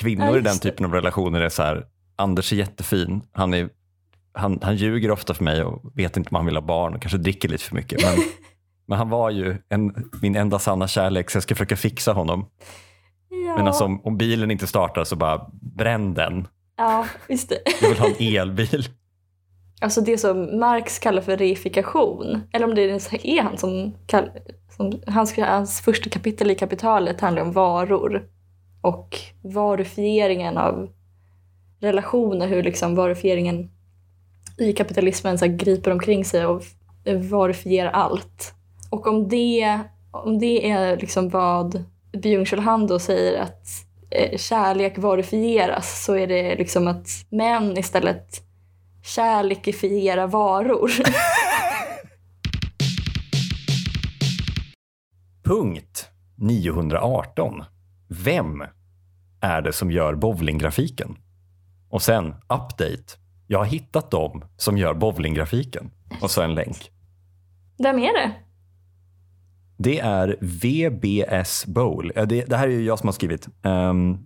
kvinnor 0.00 0.26
Ja, 0.26 0.38
i 0.38 0.40
den 0.40 0.58
typen 0.58 0.86
av 0.86 0.92
relationer 0.92 1.40
är 1.40 1.48
så 1.48 1.62
här, 1.62 1.86
Anders 2.16 2.52
är 2.52 2.56
jättefin, 2.56 3.22
han, 3.32 3.54
är, 3.54 3.68
han, 4.34 4.58
han 4.62 4.76
ljuger 4.76 5.10
ofta 5.10 5.34
för 5.34 5.44
mig 5.44 5.62
och 5.62 5.92
vet 5.94 6.16
inte 6.16 6.30
om 6.30 6.36
han 6.36 6.46
vill 6.46 6.56
ha 6.56 6.62
barn 6.62 6.94
och 6.94 7.02
kanske 7.02 7.18
dricker 7.18 7.48
lite 7.48 7.64
för 7.64 7.74
mycket. 7.74 8.02
Men, 8.02 8.18
men 8.86 8.98
han 8.98 9.08
var 9.08 9.30
ju 9.30 9.56
en, 9.68 10.10
min 10.22 10.36
enda 10.36 10.58
sanna 10.58 10.88
kärlek 10.88 11.30
så 11.30 11.36
jag 11.36 11.42
ska 11.42 11.54
försöka 11.54 11.76
fixa 11.76 12.12
honom. 12.12 12.46
Ja. 13.28 13.56
Men 13.56 13.66
alltså, 13.66 13.84
om, 13.84 14.00
om 14.04 14.16
bilen 14.16 14.50
inte 14.50 14.66
startar 14.66 15.04
så 15.04 15.16
bara 15.16 15.46
bränn 15.60 16.14
den. 16.14 16.48
ja, 16.76 17.06
just 17.28 17.48
det. 17.48 17.58
Jag 17.80 17.88
vill 17.88 17.98
ha 17.98 18.08
en 18.08 18.36
elbil. 18.36 18.88
Alltså 19.82 20.00
det 20.00 20.18
som 20.18 20.58
Marx 20.58 20.98
kallar 20.98 21.22
för 21.22 21.36
reifikation. 21.36 22.42
Eller 22.52 22.66
om 22.66 22.74
det 22.74 22.82
ens 22.82 23.12
är 23.12 23.42
han 23.42 23.58
som, 23.58 23.94
kall, 24.06 24.30
som 24.76 24.92
hans, 25.06 25.36
hans 25.38 25.80
första 25.80 26.10
kapitel 26.10 26.50
i 26.50 26.54
kapitalet 26.54 27.20
handlar 27.20 27.42
om 27.42 27.52
varor. 27.52 28.28
Och 28.80 29.18
varufieringen 29.42 30.58
av 30.58 30.88
relationer. 31.80 32.46
Hur 32.46 32.62
liksom 32.62 32.94
varufieringen 32.94 33.70
i 34.58 34.72
kapitalismen 34.72 35.38
så 35.38 35.46
griper 35.46 35.90
omkring 35.90 36.24
sig 36.24 36.46
och 36.46 36.62
varufierar 37.30 37.90
allt. 37.90 38.54
Och 38.90 39.06
om 39.06 39.28
det, 39.28 39.80
om 40.10 40.38
det 40.38 40.70
är 40.70 40.96
liksom 40.96 41.28
vad 41.28 41.84
Byung-Chul 42.12 42.60
Han 42.60 42.86
då 42.86 42.98
säger 42.98 43.42
att 43.42 43.66
eh, 44.10 44.38
kärlek 44.38 44.98
varufieras 44.98 46.04
så 46.04 46.16
är 46.16 46.26
det 46.26 46.54
liksom 46.54 46.88
att 46.88 47.08
män 47.28 47.78
istället 47.78 48.51
kärlekifiera 49.02 50.26
varor. 50.26 50.90
Punkt 55.44 56.08
918. 56.36 57.64
Vem 58.08 58.64
är 59.40 59.62
det 59.62 59.72
som 59.72 59.90
gör 59.90 60.14
bowlinggrafiken? 60.14 61.16
Och 61.88 62.02
sen 62.02 62.26
update. 62.26 63.18
Jag 63.46 63.58
har 63.58 63.66
hittat 63.66 64.10
dem 64.10 64.44
som 64.56 64.78
gör 64.78 64.94
bowlinggrafiken. 64.94 65.90
Och 66.20 66.30
så 66.30 66.42
en 66.42 66.54
länk. 66.54 66.90
Vem 67.78 67.98
är 67.98 68.12
det? 68.12 68.32
Det 69.76 69.98
är 70.00 70.36
VBS 70.40 71.66
Bowl. 71.66 72.12
Det, 72.14 72.44
det 72.44 72.56
här 72.56 72.68
är 72.68 72.72
ju 72.72 72.84
jag 72.84 72.98
som 72.98 73.06
har 73.08 73.12
skrivit. 73.12 73.48
Ehm, 73.62 74.18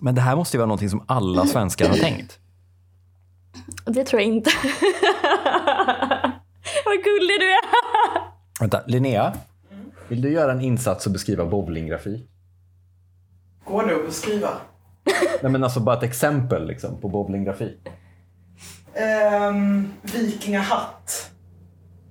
men 0.00 0.14
det 0.14 0.20
här 0.20 0.36
måste 0.36 0.56
ju 0.56 0.58
vara 0.58 0.66
någonting 0.66 0.90
som 0.90 1.04
alla 1.08 1.46
svenskar 1.46 1.88
har 1.88 1.96
tänkt. 1.96 2.40
Det 3.84 4.04
tror 4.04 4.22
jag 4.22 4.28
inte. 4.28 4.50
Vad 6.84 7.04
gullig 7.04 7.40
du 7.40 7.50
är! 7.52 7.60
Vänta, 8.60 8.82
Linnea. 8.86 9.34
Vill 10.08 10.22
du 10.22 10.32
göra 10.32 10.52
en 10.52 10.60
insats 10.60 11.06
och 11.06 11.12
beskriva 11.12 11.46
bowlinggrafik? 11.46 12.30
Går 13.64 13.86
det 13.86 13.94
att 13.94 14.06
beskriva? 14.06 14.48
Nej 15.42 15.52
men 15.52 15.64
alltså 15.64 15.80
bara 15.80 15.96
ett 15.96 16.02
exempel 16.02 16.66
liksom, 16.66 17.00
på 17.00 17.08
bowlinggrafik. 17.08 17.88
Um, 19.50 19.92
Vikingahatt. 20.02 21.30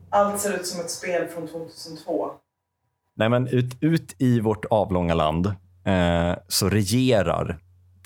Allt 0.09 0.39
ser 0.39 0.53
ut 0.53 0.65
som 0.65 0.81
ett 0.81 0.91
spel 0.91 1.27
från 1.27 1.47
2002. 1.47 2.31
Nej, 3.15 3.29
men 3.29 3.47
ut, 3.47 3.77
ut 3.81 4.15
i 4.17 4.39
vårt 4.39 4.65
avlånga 4.65 5.13
land 5.13 5.45
eh, 5.85 6.35
så 6.47 6.69
regerar 6.69 7.59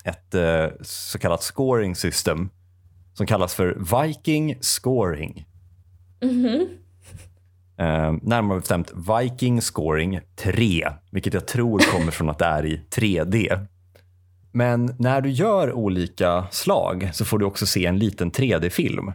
ett 0.04 0.36
eh, 0.36 0.66
så 0.82 1.20
kallat 1.20 1.44
scoring 1.44 1.96
system 1.96 2.50
som 3.22 3.28
kallas 3.28 3.54
för 3.54 3.78
Viking 4.04 4.58
Scoring. 4.62 5.46
Mhm. 6.22 6.68
Eh, 7.78 8.14
närmare 8.22 8.60
bestämt 8.60 8.92
Viking 8.94 9.62
Scoring 9.62 10.20
3, 10.36 10.90
vilket 11.12 11.34
jag 11.34 11.48
tror 11.48 11.80
kommer 11.80 12.12
från 12.12 12.30
att 12.30 12.40
det 12.40 12.46
är 12.46 12.66
i 12.66 12.82
3D. 12.90 13.68
Men 14.52 14.96
när 15.00 15.22
du 15.22 15.30
gör 15.30 15.74
olika 15.74 16.48
slag 16.52 17.10
så 17.14 17.26
får 17.26 17.40
du 17.40 17.46
också 17.46 17.66
se 17.66 17.86
en 17.86 18.00
liten 18.00 18.32
3D-film. 18.32 19.14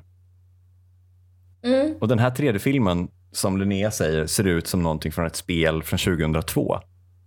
Mm. 1.65 1.95
Och 2.01 2.09
den 2.09 2.19
här 2.19 2.31
3D-filmen, 2.31 3.09
som 3.33 3.59
Linnea 3.59 3.91
säger, 3.91 4.27
ser 4.27 4.45
ut 4.45 4.67
som 4.67 4.83
någonting 4.83 5.13
från 5.13 5.27
ett 5.27 5.37
spel 5.37 5.83
från 5.83 5.99
2002. 5.99 6.79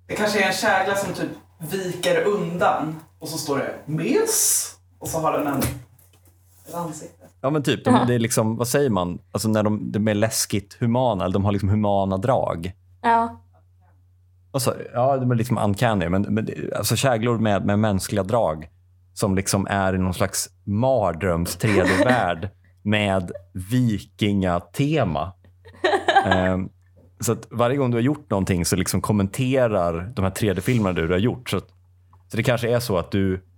Det 0.07 0.15
kanske 0.15 0.43
är 0.43 0.48
en 0.48 0.53
kägla 0.53 0.95
som 0.95 1.13
typ 1.13 1.31
viker 1.71 2.24
undan 2.24 2.95
och 3.19 3.27
så 3.27 3.38
står 3.38 3.57
det 3.57 3.74
mes 3.86 4.75
och 5.00 5.07
så 5.07 5.19
har 5.19 5.38
den 5.38 5.48
en, 5.48 5.62
ett 6.69 6.75
ansikte. 6.75 7.25
Ja 7.41 7.49
men 7.49 7.63
typ, 7.63 7.85
de, 7.85 8.07
det 8.07 8.15
är 8.15 8.19
liksom, 8.19 8.57
vad 8.57 8.67
säger 8.67 8.89
man? 8.89 9.19
Alltså 9.31 9.49
när 9.49 9.63
de, 9.63 9.91
de 9.91 10.07
är 10.07 10.13
läskigt 10.13 10.77
humana, 10.79 11.23
eller 11.23 11.33
de 11.33 11.45
har 11.45 11.51
liksom 11.51 11.69
humana 11.69 12.17
drag. 12.17 12.71
Ja. 13.01 13.41
Alltså, 14.51 14.75
ja, 14.93 15.17
de 15.17 15.31
är 15.31 15.35
liksom 15.35 15.57
uncanny, 15.57 16.09
men, 16.09 16.21
men 16.21 16.49
alltså 16.75 16.95
käglor 16.95 17.38
med, 17.39 17.65
med 17.65 17.79
mänskliga 17.79 18.23
drag 18.23 18.69
som 19.13 19.35
liksom 19.35 19.67
är 19.69 19.95
i 19.95 19.97
någon 19.97 20.13
slags 20.13 20.49
mardröms 20.63 21.57
3D-värld 21.57 22.49
med 22.83 23.31
vikingatema. 23.53 25.33
Ehm, 26.25 26.69
så 27.19 27.31
att 27.31 27.47
varje 27.51 27.77
gång 27.77 27.91
du 27.91 27.97
har 27.97 28.01
gjort 28.01 28.29
någonting 28.29 28.65
så 28.65 28.75
liksom 28.75 29.01
kommenterar 29.01 30.13
de 30.15 30.21
här 30.21 30.31
3D-filmerna 30.31 30.93
du 30.93 31.09
har 31.09 31.17
gjort. 31.17 31.49
Så, 31.49 31.57
att, 31.57 31.67
så 32.27 32.38
det 32.38 32.43
kanske 32.43 32.75
är 32.75 32.79
så 32.79 32.97
att 32.97 33.11
du 33.11 33.49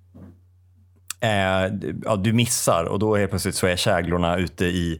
eh, 1.22 1.74
ja, 2.06 2.16
du 2.16 2.34
missar 2.34 2.84
och 2.84 3.00
då 3.00 3.16
är 3.16 3.28
plötsligt 3.28 3.56
så 3.56 3.68
är 3.68 3.76
käglorna 3.76 4.38
ute 4.38 4.66
i 4.66 5.00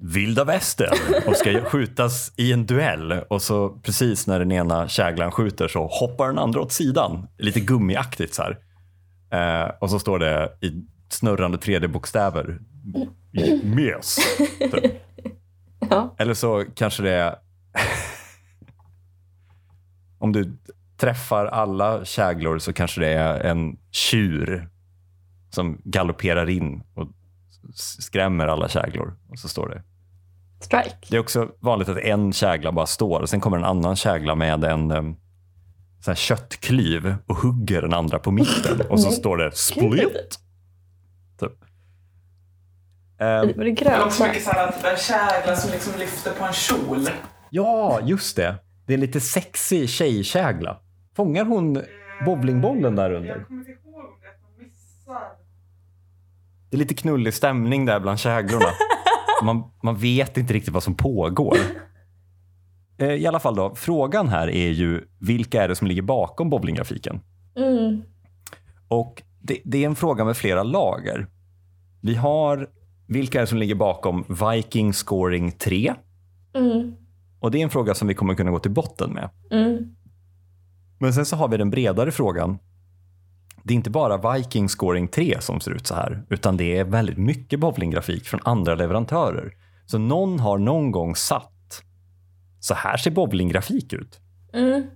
vilda 0.00 0.44
västern 0.44 0.98
och 1.26 1.36
ska 1.36 1.60
skjutas 1.64 2.32
i 2.36 2.52
en 2.52 2.66
duell. 2.66 3.12
Och 3.12 3.42
så 3.42 3.68
precis 3.68 4.26
när 4.26 4.38
den 4.38 4.52
ena 4.52 4.88
käglan 4.88 5.32
skjuter 5.32 5.68
så 5.68 5.86
hoppar 5.86 6.26
den 6.26 6.38
andra 6.38 6.60
åt 6.60 6.72
sidan. 6.72 7.28
Lite 7.38 7.60
gummiaktigt 7.60 8.34
så 8.34 8.42
här. 8.42 8.58
Eh, 9.30 9.70
och 9.80 9.90
så 9.90 9.98
står 9.98 10.18
det 10.18 10.52
i 10.60 10.82
snurrande 11.08 11.58
3D-bokstäver. 11.58 12.58
Mes. 13.62 14.18
Typ. 14.58 14.92
Ja. 15.90 16.14
Eller 16.18 16.34
så 16.34 16.64
kanske 16.74 17.02
det 17.02 17.10
är 17.10 17.34
om 20.18 20.32
du 20.32 20.58
träffar 20.96 21.46
alla 21.46 22.04
käglor 22.04 22.58
så 22.58 22.72
kanske 22.72 23.00
det 23.00 23.08
är 23.08 23.40
en 23.40 23.76
tjur 23.90 24.68
som 25.56 25.80
galopperar 25.84 26.48
in 26.50 26.82
och 26.94 27.08
skrämmer 27.74 28.46
alla 28.46 28.68
käglor. 28.68 29.16
Och 29.28 29.38
så 29.38 29.48
står 29.48 29.68
det. 29.68 29.82
Strike. 30.60 30.96
Det 31.10 31.16
är 31.16 31.20
också 31.20 31.48
vanligt 31.60 31.88
att 31.88 31.98
en 31.98 32.32
kägla 32.32 32.72
bara 32.72 32.86
står 32.86 33.20
och 33.20 33.28
sen 33.28 33.40
kommer 33.40 33.56
en 33.56 33.64
annan 33.64 33.96
kägla 33.96 34.34
med 34.34 34.64
en, 34.64 35.16
så 36.00 36.10
här 36.10 36.14
köttklyv 36.16 37.14
och 37.26 37.36
hugger 37.36 37.82
den 37.82 37.94
andra 37.94 38.18
på 38.18 38.30
mitten 38.30 38.80
och 38.90 39.00
så 39.00 39.10
står 39.10 39.36
det 39.36 39.56
split. 39.56 40.38
Typ. 41.40 41.52
Ehm, 43.18 43.46
Var 43.56 43.64
det 43.64 43.72
Det 43.72 43.98
låter 43.98 44.28
mycket 44.28 44.42
så 44.44 44.50
här 44.50 44.68
att 44.68 44.84
en 44.84 44.96
kägla 44.96 45.56
som 45.56 45.70
liksom 45.70 45.92
lyfter 45.98 46.32
på 46.32 46.44
en 46.44 46.52
kjol. 46.52 47.08
ja, 47.50 48.00
just 48.04 48.36
det. 48.36 48.54
Det 48.86 48.92
är 48.92 48.94
en 48.94 49.00
lite 49.00 49.20
sexig 49.20 49.88
tjejkägla. 49.88 50.80
Fångar 51.16 51.44
hon 51.44 51.82
bowlingbollen 52.26 52.96
där 52.96 53.10
under? 53.12 53.28
Jag 53.28 53.46
kommer 53.46 53.60
inte 53.60 53.70
ihåg 53.72 53.94
om 53.94 54.18
det 54.20 54.26
är 54.26 54.30
att 54.30 54.42
man 54.42 54.66
missar. 54.66 55.22
Det 56.76 56.78
är 56.78 56.82
lite 56.82 56.94
knullig 56.94 57.34
stämning 57.34 57.86
där 57.86 58.00
bland 58.00 58.18
käglorna. 58.18 58.66
Man, 59.42 59.62
man 59.82 59.96
vet 59.96 60.36
inte 60.36 60.54
riktigt 60.54 60.74
vad 60.74 60.82
som 60.82 60.94
pågår. 60.94 61.56
Eh, 62.98 63.12
I 63.12 63.26
alla 63.26 63.40
fall 63.40 63.54
då, 63.54 63.74
frågan 63.74 64.28
här 64.28 64.50
är 64.50 64.70
ju 64.70 65.04
vilka 65.20 65.62
är 65.62 65.68
det 65.68 65.76
som 65.76 65.86
ligger 65.86 66.02
bakom 66.02 66.50
bowlinggrafiken? 66.50 67.20
Mm. 67.56 68.02
Och 68.88 69.22
det, 69.40 69.58
det 69.64 69.82
är 69.82 69.86
en 69.86 69.94
fråga 69.94 70.24
med 70.24 70.36
flera 70.36 70.62
lager. 70.62 71.26
Vi 72.02 72.14
har 72.14 72.68
vilka 73.08 73.38
är 73.38 73.40
det 73.40 73.46
som 73.46 73.58
ligger 73.58 73.74
bakom 73.74 74.24
Viking 74.28 74.92
Scoring 74.92 75.52
3? 75.52 75.94
Mm. 76.54 76.94
Och 77.40 77.50
det 77.50 77.58
är 77.58 77.62
en 77.62 77.70
fråga 77.70 77.94
som 77.94 78.08
vi 78.08 78.14
kommer 78.14 78.34
kunna 78.34 78.50
gå 78.50 78.58
till 78.58 78.70
botten 78.70 79.10
med. 79.12 79.30
Mm. 79.50 79.96
Men 80.98 81.14
sen 81.14 81.26
så 81.26 81.36
har 81.36 81.48
vi 81.48 81.56
den 81.56 81.70
bredare 81.70 82.10
frågan. 82.10 82.58
Det 83.66 83.74
är 83.74 83.76
inte 83.76 83.90
bara 83.90 84.34
Viking 84.34 84.68
Scoring 84.68 85.08
3 85.08 85.36
som 85.40 85.60
ser 85.60 85.70
ut 85.70 85.86
så 85.86 85.94
här, 85.94 86.22
utan 86.30 86.56
det 86.56 86.78
är 86.78 86.84
väldigt 86.84 87.18
mycket 87.18 87.60
bowlinggrafik 87.60 88.24
från 88.24 88.40
andra 88.44 88.74
leverantörer. 88.74 89.52
Så 89.86 89.98
någon 89.98 90.40
har 90.40 90.58
någon 90.58 90.90
gång 90.90 91.16
satt 91.16 91.82
så 92.60 92.74
här 92.74 92.96
ser 92.96 93.10
bowlinggrafik 93.10 93.92
ut. 93.92 94.20
Mm. 94.52 94.86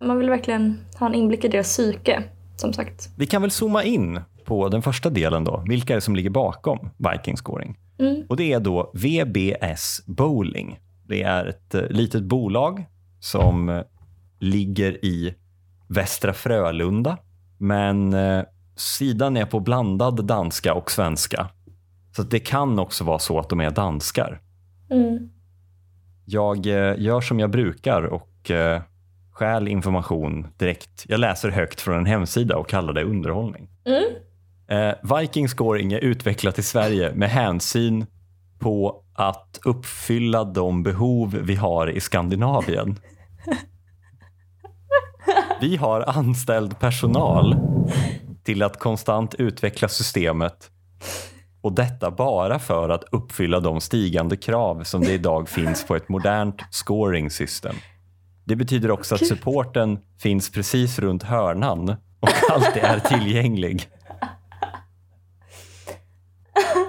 Man 0.00 0.18
vill 0.18 0.30
verkligen 0.30 0.78
ha 0.98 1.06
en 1.06 1.14
inblick 1.14 1.44
i 1.44 1.48
deras 1.48 1.66
psyke, 1.66 2.22
som 2.56 2.72
sagt. 2.72 3.08
Vi 3.16 3.26
kan 3.26 3.42
väl 3.42 3.50
zooma 3.50 3.82
in 3.82 4.20
på 4.44 4.68
den 4.68 4.82
första 4.82 5.10
delen 5.10 5.44
då. 5.44 5.64
Vilka 5.68 5.92
är 5.92 5.94
det 5.94 6.00
som 6.00 6.16
ligger 6.16 6.30
bakom 6.30 6.90
Viking 6.96 7.36
Scoring? 7.36 7.78
Mm. 7.98 8.22
Och 8.28 8.36
det 8.36 8.52
är 8.52 8.60
då 8.60 8.92
VBS 8.94 10.02
Bowling. 10.06 10.78
Det 11.08 11.22
är 11.22 11.46
ett 11.46 11.74
eh, 11.74 11.88
litet 11.90 12.22
bolag 12.22 12.84
som 13.20 13.68
eh, 13.68 13.82
ligger 14.40 15.04
i 15.04 15.34
Västra 15.88 16.32
Frölunda. 16.32 17.18
Men 17.58 18.12
eh, 18.12 18.44
sidan 18.76 19.36
är 19.36 19.46
på 19.46 19.60
blandad 19.60 20.24
danska 20.24 20.74
och 20.74 20.90
svenska. 20.90 21.48
Så 22.16 22.22
det 22.22 22.38
kan 22.38 22.78
också 22.78 23.04
vara 23.04 23.18
så 23.18 23.38
att 23.38 23.48
de 23.48 23.60
är 23.60 23.70
danskar. 23.70 24.40
Mm. 24.90 25.28
Jag 26.24 26.66
eh, 26.66 26.94
gör 26.98 27.20
som 27.20 27.40
jag 27.40 27.50
brukar 27.50 28.02
och 28.02 28.50
eh, 28.50 28.82
stjäl 29.32 29.68
information 29.68 30.46
direkt. 30.56 31.04
Jag 31.08 31.20
läser 31.20 31.50
högt 31.50 31.80
från 31.80 31.98
en 31.98 32.06
hemsida 32.06 32.56
och 32.56 32.68
kallar 32.68 32.92
det 32.92 33.04
underhållning. 33.04 33.68
Mm. 33.84 34.04
Eh, 34.68 35.18
Viking 35.18 35.48
Scoring 35.48 35.92
är 35.92 35.98
utvecklat 35.98 36.58
i 36.58 36.62
Sverige 36.62 37.14
med 37.14 37.30
hänsyn 37.30 38.06
på 38.58 39.02
att 39.14 39.60
uppfylla 39.64 40.44
de 40.44 40.82
behov 40.82 41.38
vi 41.42 41.54
har 41.54 41.90
i 41.90 42.00
Skandinavien. 42.00 42.98
Vi 45.60 45.76
har 45.76 46.00
anställd 46.00 46.78
personal 46.78 47.56
till 48.44 48.62
att 48.62 48.78
konstant 48.78 49.34
utveckla 49.34 49.88
systemet 49.88 50.70
och 51.60 51.72
detta 51.72 52.10
bara 52.10 52.58
för 52.58 52.88
att 52.88 53.04
uppfylla 53.12 53.60
de 53.60 53.80
stigande 53.80 54.36
krav 54.36 54.84
som 54.84 55.00
det 55.00 55.12
idag 55.12 55.48
finns 55.48 55.86
på 55.86 55.96
ett 55.96 56.08
modernt 56.08 56.62
scoring 56.70 57.30
system. 57.30 57.74
Det 58.44 58.56
betyder 58.56 58.90
också 58.90 59.14
att 59.14 59.26
supporten 59.26 59.98
finns 60.18 60.52
precis 60.52 60.98
runt 60.98 61.22
hörnan 61.22 61.88
och 62.20 62.52
alltid 62.52 62.82
är 62.82 62.98
tillgänglig. 62.98 63.82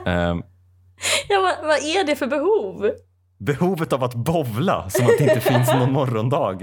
Ehm, 0.05 0.43
Ja, 1.29 1.41
vad, 1.41 1.67
vad 1.67 1.77
är 1.77 2.03
det 2.03 2.15
för 2.15 2.27
behov? 2.27 2.91
Behovet 3.38 3.94
av 3.94 4.03
att 4.03 4.15
bovla 4.15 4.89
som 4.89 5.06
att 5.06 5.17
det 5.17 5.24
inte 5.24 5.39
finns 5.39 5.74
någon 5.74 5.91
morgondag 5.91 6.62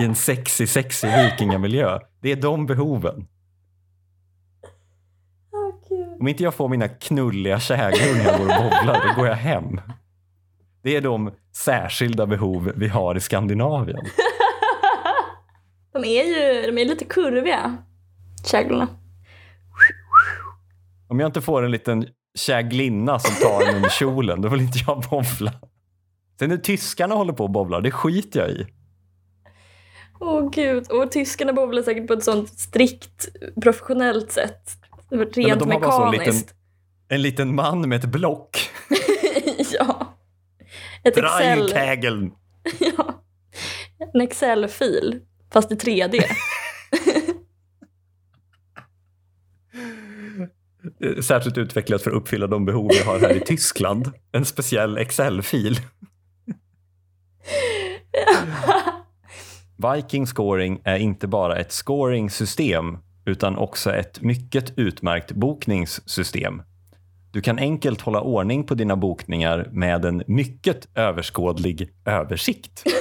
i 0.00 0.04
en 0.04 0.14
sexig, 0.14 0.68
sexig 0.68 1.08
vikingamiljö. 1.08 1.98
Det 2.22 2.32
är 2.32 2.36
de 2.36 2.66
behoven. 2.66 3.26
Om 6.20 6.28
inte 6.28 6.42
jag 6.42 6.54
får 6.54 6.68
mina 6.68 6.88
knulliga 6.88 7.60
käglor 7.60 8.14
när 8.16 8.24
jag 8.24 8.38
går 8.38 8.46
och 8.46 8.62
bowlar, 8.62 9.08
då 9.08 9.20
går 9.20 9.28
jag 9.28 9.34
hem. 9.34 9.80
Det 10.82 10.96
är 10.96 11.00
de 11.00 11.30
särskilda 11.56 12.26
behov 12.26 12.72
vi 12.76 12.88
har 12.88 13.14
i 13.16 13.20
Skandinavien. 13.20 13.98
De 15.92 16.04
är 16.04 16.24
ju 16.24 16.70
de 16.72 16.78
är 16.78 16.84
lite 16.84 17.04
kurviga, 17.04 17.76
käglorna. 18.44 18.88
Om 21.08 21.20
jag 21.20 21.28
inte 21.28 21.40
får 21.40 21.62
en 21.62 21.70
liten 21.70 22.06
käglinna 22.34 23.18
som 23.18 23.34
tar 23.34 23.72
mig 23.72 23.80
med 23.80 23.90
kjolen, 23.90 24.40
då 24.42 24.48
vill 24.48 24.60
inte 24.60 24.78
jag 24.86 25.04
bowla. 25.10 25.52
Sen 26.38 26.48
när 26.48 26.56
tyskarna 26.56 27.14
håller 27.14 27.32
på 27.32 27.44
och 27.44 27.50
bowlar, 27.50 27.80
det 27.80 27.90
skiter 27.90 28.40
jag 28.40 28.50
i. 28.50 28.66
Åh 30.20 30.50
gud, 30.50 30.90
och 30.90 31.12
tyskarna 31.12 31.52
bowlar 31.52 31.82
säkert 31.82 32.06
på 32.06 32.12
ett 32.12 32.24
sånt 32.24 32.48
strikt 32.58 33.28
professionellt 33.62 34.32
sätt. 34.32 34.70
Rent 35.10 35.36
Nej, 35.36 35.46
men 35.48 35.58
de 35.58 35.70
har 35.72 35.80
bara 35.80 36.10
liten, 36.10 36.20
mekaniskt. 36.20 36.54
en 37.08 37.22
liten 37.22 37.54
man 37.54 37.88
med 37.88 38.04
ett 38.04 38.10
block. 38.10 38.70
ja. 39.72 40.16
Ett 41.02 41.16
Excel, 41.16 41.58
Dreikägeln. 41.58 42.32
ja. 42.96 43.24
En 44.14 44.20
Excel-fil, 44.20 45.20
fast 45.52 45.72
i 45.72 45.74
3D. 45.74 46.22
Eh, 51.04 51.20
Särskilt 51.20 51.58
utvecklat 51.58 52.02
för 52.02 52.10
att 52.10 52.16
uppfylla 52.16 52.46
de 52.46 52.64
behov 52.64 52.88
vi 52.90 52.98
har 52.98 53.18
här 53.20 53.36
i 53.36 53.40
Tyskland. 53.40 54.12
En 54.32 54.44
speciell 54.44 54.98
Excel-fil. 54.98 55.80
Viking 59.96 60.26
Scoring 60.26 60.80
är 60.84 60.96
inte 60.96 61.26
bara 61.26 61.56
ett 61.56 61.72
scoring-system 61.72 62.98
utan 63.24 63.58
också 63.58 63.94
ett 63.94 64.22
mycket 64.22 64.78
utmärkt 64.78 65.32
bokningssystem. 65.32 66.62
Du 67.30 67.40
kan 67.40 67.58
enkelt 67.58 68.00
hålla 68.00 68.20
ordning 68.20 68.64
på 68.64 68.74
dina 68.74 68.96
bokningar 68.96 69.68
med 69.72 70.04
en 70.04 70.22
mycket 70.26 70.88
överskådlig 70.94 71.90
översikt. 72.04 72.82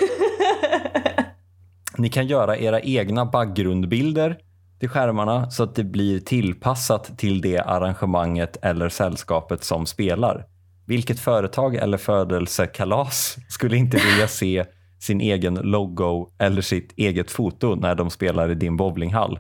Ni 1.97 2.10
kan 2.10 2.27
göra 2.27 2.58
era 2.58 2.82
egna 2.82 3.25
bakgrundbilder 3.25 4.38
till 4.79 4.89
skärmarna 4.89 5.51
så 5.51 5.63
att 5.63 5.75
det 5.75 5.84
blir 5.84 6.19
tillpassat 6.19 7.17
till 7.17 7.41
det 7.41 7.60
arrangemanget 7.60 8.58
eller 8.62 8.89
sällskapet 8.89 9.63
som 9.63 9.86
spelar. 9.86 10.45
Vilket 10.87 11.19
företag 11.19 11.75
eller 11.75 11.97
födelsekalas 11.97 13.37
skulle 13.49 13.77
inte 13.77 13.97
vilja 13.97 14.27
se 14.27 14.65
sin 14.99 15.21
egen 15.21 15.53
logo 15.53 16.29
eller 16.39 16.61
sitt 16.61 16.93
eget 16.97 17.31
foto 17.31 17.75
när 17.75 17.95
de 17.95 18.09
spelar 18.09 18.51
i 18.51 18.55
din 18.55 18.77
bowlinghall? 18.77 19.39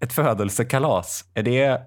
Ett 0.00 0.12
födelsekalas, 0.12 1.24
är 1.34 1.42
det 1.42 1.80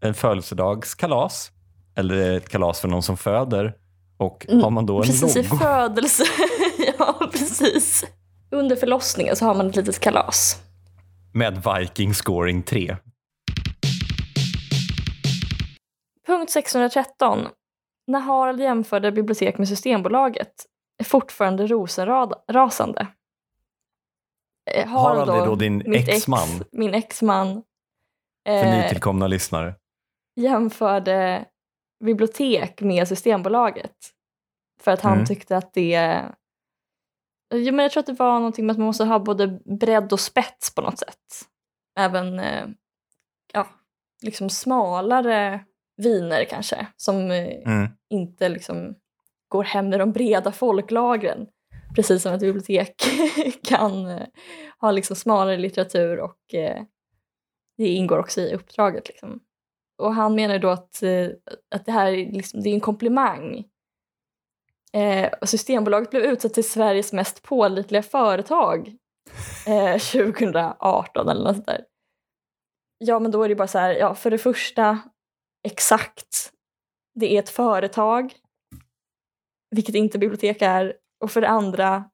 en 0.00 0.14
födelsedagskalas? 0.14 1.50
Eller 1.96 2.14
är 2.14 2.30
det 2.30 2.36
ett 2.36 2.48
kalas 2.48 2.80
för 2.80 2.88
någon 2.88 3.02
som 3.02 3.16
föder? 3.16 3.74
Och 4.16 4.46
har 4.62 4.70
man 4.70 4.86
då 4.86 4.96
en 4.96 5.02
precis 5.02 5.34
logo? 5.50 5.56
födelse. 5.56 6.24
ja, 6.98 7.28
precis. 7.32 8.04
Under 8.50 8.76
förlossningen 8.76 9.36
så 9.36 9.44
har 9.44 9.54
man 9.54 9.68
ett 9.68 9.76
litet 9.76 10.00
kalas. 10.00 10.62
med 11.34 11.62
Viking 11.78 12.14
Scoring 12.14 12.62
3. 12.62 12.96
Punkt 16.26 16.50
613. 16.50 17.38
När 18.06 18.20
Harald 18.20 18.60
jämförde 18.60 19.12
bibliotek 19.12 19.58
med 19.58 19.68
Systembolaget 19.68 20.52
är 20.98 21.04
fortfarande 21.04 21.66
rosenrasande. 21.66 23.06
Eh, 24.70 24.88
Harald 24.88 25.30
är 25.30 25.46
då 25.46 25.54
din 25.54 25.76
mitt 25.86 26.08
ex- 26.08 26.18
exman. 26.18 26.64
Min 26.72 26.94
exman. 26.94 27.62
För 28.46 28.52
eh, 28.64 28.82
nytillkomna 28.82 29.26
lyssnare. 29.26 29.74
jämförde 30.36 31.44
bibliotek 32.04 32.80
med 32.80 33.08
Systembolaget. 33.08 33.96
För 34.80 34.90
att 34.90 35.00
han 35.00 35.12
Mm. 35.12 35.26
tyckte 35.26 35.56
att 35.56 35.72
det... 35.74 36.22
Jo, 37.54 37.72
men 37.74 37.82
jag 37.82 37.92
tror 37.92 38.00
att 38.00 38.06
det 38.06 38.12
var 38.12 38.34
någonting 38.34 38.66
med 38.66 38.72
att 38.74 38.78
man 38.78 38.86
måste 38.86 39.04
ha 39.04 39.18
både 39.18 39.46
bredd 39.64 40.12
och 40.12 40.20
spets 40.20 40.74
på 40.74 40.80
något 40.82 40.98
sätt. 40.98 41.18
Även 41.98 42.38
eh, 42.38 42.66
ja, 43.52 43.66
liksom 44.22 44.50
smalare 44.50 45.64
viner 45.96 46.44
kanske 46.44 46.86
som 46.96 47.30
eh, 47.30 47.46
Mm. 47.66 47.88
inte 48.10 48.48
liksom 48.48 48.94
går 49.48 49.64
hem 49.64 49.92
i 49.92 49.98
de 49.98 50.12
breda 50.12 50.52
folklagren. 50.52 51.46
Precis 51.96 52.22
som 52.22 52.32
ett 52.32 52.40
bibliotek 52.40 52.94
kan 53.64 54.06
eh, 54.06 54.26
ha 54.80 54.90
liksom 54.90 55.16
smalare 55.16 55.56
litteratur 55.56 56.20
och 56.20 56.54
eh, 56.54 56.82
det 57.76 57.88
ingår 57.88 58.18
också 58.18 58.40
i 58.40 58.54
uppdraget. 58.54 59.08
Liksom. 59.08 59.40
Och 59.98 60.14
han 60.14 60.34
menar 60.34 60.58
då 60.58 60.68
att, 60.70 61.02
att 61.74 61.86
det 61.86 61.92
här 61.92 62.06
är, 62.12 62.32
liksom, 62.32 62.62
det 62.62 62.68
är 62.70 62.74
en 62.74 62.80
komplimang. 62.80 63.64
Eh, 64.92 65.30
Systembolaget 65.42 66.10
blev 66.10 66.22
utsett 66.22 66.54
till 66.54 66.70
Sveriges 66.70 67.12
mest 67.12 67.42
pålitliga 67.42 68.02
företag 68.02 68.96
eh, 69.66 69.98
2018 70.12 71.28
eller 71.28 71.44
något 71.44 71.54
sånt 71.56 71.66
där. 71.66 71.84
Ja, 72.98 73.18
men 73.18 73.30
då 73.30 73.42
är 73.42 73.48
det 73.48 73.54
bara 73.54 73.68
så 73.68 73.78
här, 73.78 73.94
ja, 73.94 74.14
för 74.14 74.30
det 74.30 74.38
första, 74.38 74.98
exakt, 75.62 76.52
det 77.14 77.36
är 77.36 77.38
ett 77.38 77.48
företag, 77.48 78.34
vilket 79.70 79.94
inte 79.94 80.18
bibliotek 80.18 80.62
är, 80.62 80.94
och 81.20 81.30
för 81.30 81.40
det 81.40 81.48
andra, 81.48 82.10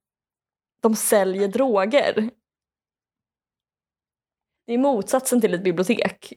de 0.82 0.96
säljer 0.96 1.48
droger. 1.48 2.30
Det 4.66 4.74
är 4.74 4.78
motsatsen 4.78 5.40
till 5.40 5.54
ett 5.54 5.64
bibliotek. 5.64 6.32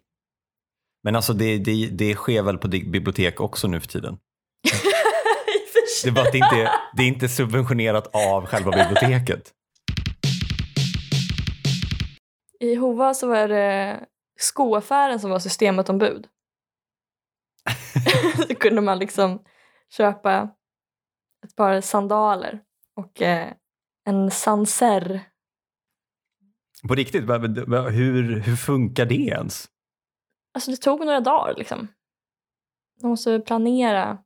Men 1.04 1.16
alltså 1.16 1.34
det, 1.34 1.58
det, 1.58 1.88
det 1.88 2.16
sker 2.16 2.44
väl 2.44 2.58
på 2.58 2.68
bibliotek 2.68 3.42
också 3.42 3.68
nu 3.68 3.80
för 3.80 3.88
tiden? 3.88 4.18
Det 6.04 6.10
är 6.10 6.14
bara 6.14 6.26
att 6.26 6.32
det 6.32 6.38
inte 6.38 6.56
är, 6.56 6.70
det 6.98 7.04
är 7.04 7.08
inte 7.08 7.30
subventionerat 7.30 8.16
av 8.16 8.46
själva 8.46 8.72
biblioteket. 8.72 9.52
I 12.60 12.76
Hova 12.76 13.14
så 13.14 13.28
var 13.28 13.48
det 13.48 14.06
skoaffären 14.40 15.20
som 15.20 15.30
var 15.30 15.40
systematombud. 15.40 16.28
så 18.48 18.56
kunde 18.56 18.82
man 18.82 19.00
liksom 19.00 19.44
köpa 19.90 20.50
ett 21.46 21.56
par 21.56 21.82
sandaler 21.82 22.62
och 22.96 23.22
eh, 23.22 23.54
en 24.06 24.32
sanser. 24.32 25.22
På 26.88 26.96
riktigt, 26.96 27.24
hur, 27.24 28.40
hur 28.40 28.56
funkar 28.56 29.06
det 29.06 29.16
ens? 29.16 29.70
Alltså 30.54 30.72
det 30.72 30.78
tog 30.78 31.06
några 31.06 31.20
dagar 31.20 31.56
liksom. 31.58 31.88
Man 33.02 33.10
måste 33.10 33.40
planera, 33.40 34.18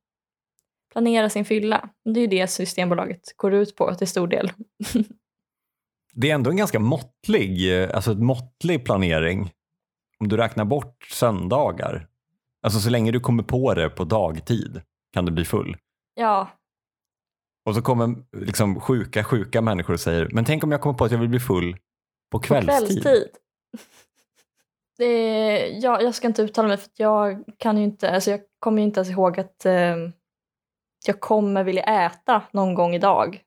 planera 0.92 1.30
sin 1.30 1.46
fylla. 1.46 1.90
Det 2.06 2.20
är 2.20 2.22
ju 2.22 2.28
det 2.28 2.48
Systembolaget 2.48 3.38
går 3.38 3.54
ut 3.54 3.76
på 3.76 3.96
till 3.96 4.08
stor 4.08 4.28
del. 4.28 4.52
Det 6.18 6.32
är 6.32 6.36
ändå 6.36 6.50
en 6.50 6.58
ganska 6.58 6.80
måttlig, 6.80 7.82
eh, 7.82 7.96
alltså 7.96 8.12
ett 8.12 8.20
måttlig 8.20 8.86
planering. 8.86 9.52
Om 10.20 10.28
du 10.28 10.38
räknar 10.38 10.66
bort 10.66 11.04
söndagar. 11.12 12.08
Alltså 12.66 12.80
så 12.80 12.90
länge 12.90 13.12
du 13.12 13.20
kommer 13.20 13.44
på 13.44 13.74
det 13.74 13.90
på 13.90 14.04
dagtid 14.04 14.82
kan 15.14 15.26
du 15.26 15.32
bli 15.32 15.46
full. 15.46 15.78
Ja, 16.14 16.50
Och 17.66 17.76
så 17.76 17.82
kommer 17.82 18.16
liksom 18.38 18.80
sjuka, 18.80 19.24
sjuka 19.24 19.62
människor 19.62 19.94
och 19.94 20.00
säger, 20.00 20.30
men 20.32 20.46
tänk 20.46 20.64
om 20.64 20.72
jag 20.72 20.82
kommer 20.82 20.98
på 20.98 21.06
att 21.06 21.12
jag 21.12 21.20
vill 21.20 21.30
bli 21.30 21.40
full 21.40 21.74
på 21.74 21.80
på 22.32 22.40
kvällstid. 22.40 23.04
kvällstid. 23.04 23.30
Det 24.98 25.06
är, 25.06 25.84
ja, 25.84 26.02
jag 26.02 26.16
ska 26.16 26.28
inte 26.28 26.42
uttala 26.42 26.68
mig 26.68 26.78
för 26.78 26.90
jag 26.96 27.44
kan 27.58 27.78
ju 27.78 27.84
inte, 27.84 28.12
alltså 28.12 28.32
jag 28.32 28.40
kommer 28.60 28.82
ju 28.82 28.84
inte 28.84 29.00
ens 29.00 29.10
ihåg 29.10 29.40
att 29.40 29.66
eh, 29.66 29.96
jag 31.06 31.20
kommer 31.20 31.64
vilja 31.64 31.84
äta 31.84 32.44
någon 32.52 32.74
gång 32.74 32.96
idag. 32.96 33.42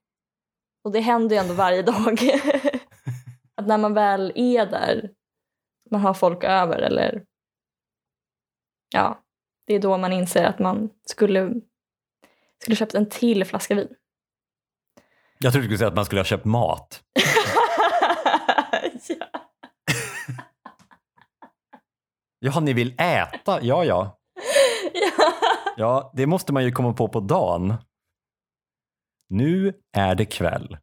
Och 0.85 0.93
det 0.93 1.01
händer 1.01 1.37
ju 1.37 1.43
ändå 1.43 1.55
varje 1.55 1.83
dag. 1.83 2.19
att 3.55 3.67
när 3.67 3.79
man 3.79 3.95
väl 3.95 4.33
är 4.35 4.67
där, 4.67 5.11
man 5.91 6.01
har 6.01 6.15
folk 6.15 6.45
över 6.45 6.79
eller 6.79 7.25
ja, 8.93 9.23
det 9.67 9.75
är 9.75 9.81
då 9.81 9.99
man 9.99 10.13
inser 10.13 10.45
att 10.45 10.59
man 10.59 10.91
skulle, 11.05 11.55
skulle 12.63 12.77
köpt 12.77 12.95
en 12.95 13.09
till 13.09 13.45
flaska 13.45 13.75
vin. 13.75 13.89
Jag 15.39 15.53
trodde 15.53 15.65
du 15.65 15.69
skulle 15.69 15.79
säga 15.79 15.89
att 15.89 15.95
man 15.95 16.05
skulle 16.05 16.21
ha 16.21 16.25
köpt 16.25 16.45
mat. 16.45 17.03
ja. 19.09 19.27
Ja, 22.39 22.61
ni 22.61 22.73
vill 22.73 22.95
äta? 22.99 23.59
Ja, 23.63 23.85
ja. 23.85 23.85
ja. 23.85 24.15
Ja, 25.77 26.13
det 26.15 26.27
måste 26.27 26.53
man 26.53 26.65
ju 26.65 26.73
komma 26.73 26.93
på 26.93 27.09
på 27.09 27.21
dagen. 27.21 27.75
Nu 29.29 29.75
är 29.93 30.15
det 30.15 30.25
kväll. 30.25 30.79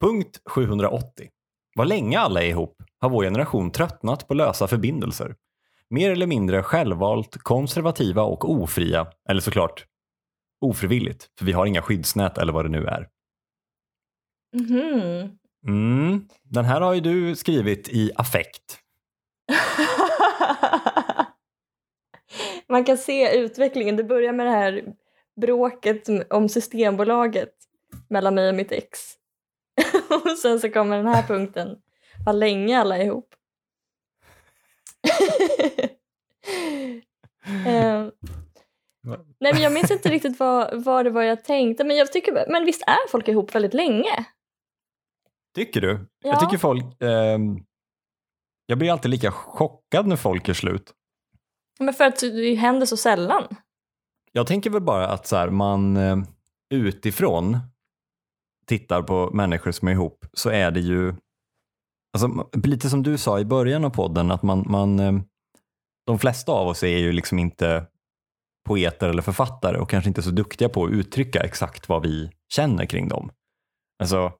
Punkt 0.00 0.40
780. 0.44 1.30
Vad 1.78 1.88
länge 1.88 2.18
alla 2.18 2.42
är 2.42 2.48
ihop 2.48 2.82
har 3.00 3.10
vår 3.10 3.24
generation 3.24 3.70
tröttnat 3.70 4.28
på 4.28 4.34
lösa 4.34 4.68
förbindelser. 4.68 5.34
Mer 5.90 6.10
eller 6.10 6.26
mindre 6.26 6.62
självvalt, 6.62 7.36
konservativa 7.36 8.22
och 8.22 8.50
ofria. 8.50 9.06
Eller 9.28 9.40
såklart 9.40 9.86
ofrivilligt, 10.60 11.28
för 11.38 11.44
vi 11.44 11.52
har 11.52 11.66
inga 11.66 11.82
skyddsnät 11.82 12.38
eller 12.38 12.52
vad 12.52 12.64
det 12.64 12.68
nu 12.68 12.86
är. 12.86 13.08
Mhm. 14.56 15.38
Mm. 15.66 16.28
Den 16.42 16.64
här 16.64 16.80
har 16.80 16.94
ju 16.94 17.00
du 17.00 17.36
skrivit 17.36 17.88
i 17.88 18.12
affekt. 18.16 18.78
Man 22.68 22.84
kan 22.84 22.98
se 22.98 23.38
utvecklingen. 23.38 23.96
Det 23.96 24.04
börjar 24.04 24.32
med 24.32 24.46
det 24.46 24.52
här 24.52 24.84
bråket 25.40 26.08
om 26.30 26.48
Systembolaget 26.48 27.54
mellan 28.08 28.34
mig 28.34 28.48
och 28.48 28.54
mitt 28.54 28.72
ex. 28.72 29.18
och 30.24 30.38
sen 30.38 30.60
så 30.60 30.70
kommer 30.70 30.96
den 30.96 31.06
här 31.06 31.22
punkten. 31.22 31.78
Vad 32.26 32.34
länge 32.34 32.78
alla 32.78 32.96
är 32.96 33.04
ihop. 33.04 33.34
Eh, 37.66 38.08
nej 39.40 39.52
men 39.52 39.62
jag 39.62 39.72
minns 39.72 39.90
inte 39.90 40.08
riktigt 40.08 40.40
vad, 40.40 40.84
vad 40.84 41.06
det 41.06 41.10
var 41.10 41.22
jag 41.22 41.44
tänkte 41.44 41.84
men 41.84 41.96
jag 41.96 42.12
tycker 42.12 42.44
men 42.48 42.64
visst 42.64 42.82
är 42.82 43.08
folk 43.10 43.28
ihop 43.28 43.54
väldigt 43.54 43.74
länge? 43.74 44.24
Tycker 45.54 45.80
du? 45.80 46.06
Ja. 46.22 46.30
Jag 46.30 46.40
tycker 46.40 46.58
folk... 46.58 46.84
ehm, 47.02 47.58
jag 48.66 48.78
blir 48.78 48.92
alltid 48.92 49.10
lika 49.10 49.32
chockad 49.32 50.06
när 50.06 50.16
folk 50.16 50.48
är 50.48 50.54
slut. 50.54 50.92
Men 51.78 51.94
för 51.94 52.04
att 52.04 52.20
det 52.20 52.54
händer 52.54 52.86
så 52.86 52.96
sällan. 52.96 53.44
Jag 54.32 54.46
tänker 54.46 54.70
väl 54.70 54.82
bara 54.82 55.08
att 55.08 55.26
så 55.26 55.36
här, 55.36 55.50
man 55.50 55.96
eh, 55.96 56.16
utifrån 56.70 57.58
tittar 58.68 59.02
på 59.02 59.30
människor 59.32 59.72
som 59.72 59.88
är 59.88 59.92
ihop 59.92 60.26
så 60.32 60.50
är 60.50 60.70
det 60.70 60.80
ju 60.80 61.14
alltså, 62.12 62.48
lite 62.64 62.90
som 62.90 63.02
du 63.02 63.18
sa 63.18 63.40
i 63.40 63.44
början 63.44 63.84
av 63.84 63.90
podden 63.90 64.30
att 64.30 64.42
man, 64.42 64.64
man 64.68 65.00
eh, 65.00 65.12
de 66.06 66.18
flesta 66.18 66.52
av 66.52 66.68
oss 66.68 66.82
är 66.82 66.98
ju 66.98 67.12
liksom 67.12 67.38
inte 67.38 67.86
poeter 68.68 69.08
eller 69.08 69.22
författare 69.22 69.78
och 69.78 69.90
kanske 69.90 70.08
inte 70.08 70.22
så 70.22 70.30
duktiga 70.30 70.68
på 70.68 70.84
att 70.84 70.90
uttrycka 70.90 71.40
exakt 71.40 71.88
vad 71.88 72.02
vi 72.02 72.30
känner 72.52 72.86
kring 72.86 73.08
dem. 73.08 73.30
Alltså, 74.02 74.32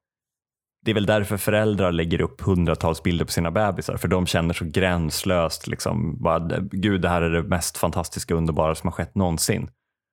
det 0.85 0.91
är 0.91 0.95
väl 0.95 1.07
därför 1.07 1.37
föräldrar 1.37 1.93
lägger 1.93 2.21
upp 2.21 2.41
hundratals 2.41 3.03
bilder 3.03 3.25
på 3.25 3.33
sina 3.33 3.51
bebisar, 3.51 3.97
för 3.97 4.09
de 4.09 4.27
känner 4.27 4.55
så 4.55 4.65
gränslöst, 4.65 5.67
liksom, 5.67 6.23
bara, 6.23 6.59
gud 6.61 7.01
det 7.01 7.09
här 7.09 7.23
är 7.23 7.31
det 7.31 7.43
mest 7.43 7.79
fantastiska 7.79 8.35
och 8.35 8.39
underbara 8.39 8.75
som 8.75 8.87
har 8.87 8.93
skett 8.93 9.15
någonsin. 9.15 9.71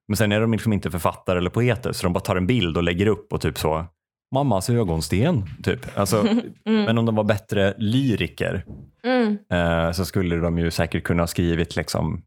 Men 0.08 0.18
sen 0.18 0.32
är 0.32 0.42
de 0.42 0.52
liksom 0.52 0.74
inte 0.74 0.92
författare 0.92 1.38
eller 1.38 1.50
poeter, 1.50 1.92
så 1.92 2.04
de 2.04 2.14
bara 2.14 2.20
tar 2.20 2.36
en 2.36 2.48
bild 2.48 2.78
och 2.78 2.84
lägger 2.84 3.08
upp 3.08 3.34
och 3.34 3.42
typ 3.42 3.58
så, 3.58 3.86
mammas 4.34 4.70
ögonsten, 4.70 5.44
typ. 5.64 5.98
Alltså, 5.98 6.22
Mm. 6.66 6.84
Men 6.86 6.98
om 6.98 7.06
de 7.06 7.16
var 7.16 7.24
bättre 7.24 7.74
lyriker 7.78 8.66
Mm. 9.04 9.38
eh, 9.52 9.92
så 9.92 10.06
skulle 10.06 10.36
de 10.36 10.58
ju 10.60 10.72
säkert 10.72 11.04
kunna 11.04 11.22
ha 11.24 11.28
skrivit, 11.28 11.76
liksom, 11.76 12.22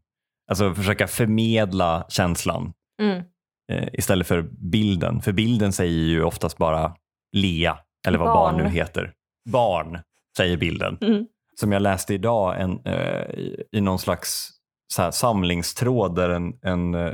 alltså 0.49 0.73
försöka 0.73 1.07
förmedla 1.07 2.05
känslan 2.09 2.73
Mm. 3.01 3.23
eh, 3.71 3.87
istället 3.93 4.27
för 4.27 4.41
bilden. 4.71 5.21
För 5.21 5.31
bilden 5.31 5.73
säger 5.73 5.99
ju 6.03 6.23
oftast 6.23 6.57
bara 6.57 6.95
Lea, 7.31 7.77
eller 8.07 8.17
vad 8.17 8.27
barn, 8.27 8.55
Barn. 8.57 8.63
nu 8.65 8.69
heter. 8.69 9.13
Barn, 9.49 9.99
säger 10.37 10.57
bilden. 10.57 10.97
Mm. 11.01 11.25
Som 11.59 11.71
jag 11.71 11.81
läste 11.81 12.13
idag 12.13 12.61
en, 12.61 12.79
eh, 12.85 13.29
i, 13.39 13.63
i 13.71 13.81
någon 13.81 13.99
slags 13.99 14.49
så 14.93 15.11
samlingstråd 15.11 16.15
där 16.15 16.29
en, 16.29 16.53
en 16.61 16.95
eh, 16.95 17.13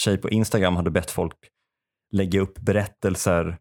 tjej 0.00 0.16
på 0.18 0.30
Instagram 0.30 0.76
hade 0.76 0.90
bett 0.90 1.10
folk 1.10 1.34
lägga 2.12 2.40
upp 2.40 2.58
berättelser 2.58 3.58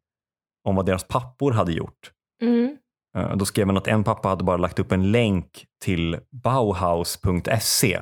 om 0.64 0.76
vad 0.76 0.86
deras 0.86 1.04
pappor 1.08 1.52
hade 1.52 1.72
gjort. 1.72 2.12
Mm. 2.42 2.78
Eh, 3.18 3.36
Då 3.36 3.46
skrev 3.46 3.68
man 3.68 3.78
att 3.78 3.88
en 3.88 4.04
pappa 4.04 4.30
hade 4.30 4.44
bara 4.44 4.58
lagt 4.58 4.80
upp 4.80 4.92
en 4.92 5.12
länk 5.12 5.66
till 5.84 6.18
bauhaus.se 6.44 8.02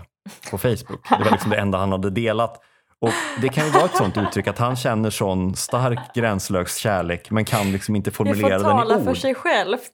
på 0.52 0.58
Facebook. 0.58 1.10
Det 1.10 1.24
var 1.24 1.32
liksom 1.32 1.50
det 1.52 1.58
enda 1.58 1.78
han 1.78 1.91
hade 1.91 2.10
delat. 2.10 2.62
Och 3.02 3.10
Det 3.41 3.50
kan 3.50 3.65
ju 3.65 3.72
vara 3.72 3.86
ett 3.86 3.98
sånt 3.98 4.17
uttryck 4.17 4.48
att 4.48 4.58
han 4.58 4.76
känner 4.76 5.10
sån 5.10 5.56
stark 5.56 6.00
gränslös 6.15 6.76
kärlek 6.78 7.32
men 7.32 7.45
kan 7.45 7.72
liksom 7.72 7.95
inte 7.95 8.10
Det 8.10 8.13
formulera 8.15 8.60
får 8.60 8.67
den 8.69 8.78
i 8.78 8.80
tala 8.82 8.98
ord. 8.98 9.04
för 9.04 9.13
sig 9.13 9.36
självt. 9.36 9.91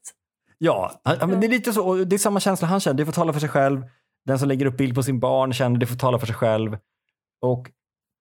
Ja, 0.58 1.02
han- 1.04 1.40
det 1.40 1.48
är 1.48 1.50
lite 1.50 1.74
så. 1.74 1.94
Det 1.96 2.16
är 2.16 2.18
samma 2.18 2.40
känsla 2.40 2.68
han 2.68 2.80
känner. 2.80 2.98
Det 2.98 3.06
får 3.06 3.12
tala 3.12 3.34
för 3.34 3.40
sig 3.40 3.50
själv. 3.50 3.82
Den 4.26 4.40
som 4.40 4.48
lägger 4.48 4.66
upp 4.66 4.78
bild 4.78 4.96
på 4.96 5.04
sin 5.04 5.20
barn 5.20 5.54
känner 5.54 5.80
det 5.80 5.86
får 5.86 5.96
tala 5.96 6.20
för 6.20 6.26
sig 6.26 6.36
själv. 6.36 6.78
Och 7.42 7.68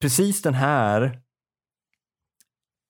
precis 0.03 0.43
den 0.43 0.55
här 0.55 1.21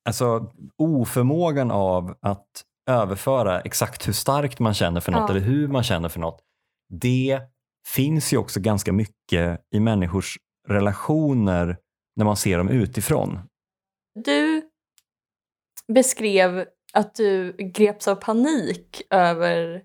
alltså 0.05 0.53
oförmågan 0.79 1.71
av 1.71 2.19
att 2.21 2.65
överföra 2.91 3.61
exakt 3.61 4.09
hur 4.09 4.13
starkt 4.13 4.59
man 4.59 4.75
känner 4.75 5.01
för 5.01 5.13
något 5.13 5.21
Ja. 5.21 5.31
eller 5.31 5.41
hur 5.47 5.69
man 5.69 5.83
känner 5.83 6.09
för 6.09 6.21
något. 6.21 6.41
Det 6.89 7.41
finns 7.87 8.33
ju 8.33 8.37
också 8.39 8.61
ganska 8.61 8.93
mycket 8.93 9.61
i 9.75 9.81
människors 9.81 10.37
relationer 10.69 11.77
när 12.17 12.25
man 12.25 12.37
ser 12.37 12.59
dem 12.59 12.69
utifrån. 12.69 13.39
Du 14.25 14.63
beskrev 15.93 16.67
att 16.93 17.15
du 17.15 17.53
greps 17.57 18.09
av 18.09 18.15
panik 18.15 19.03
över 19.11 19.83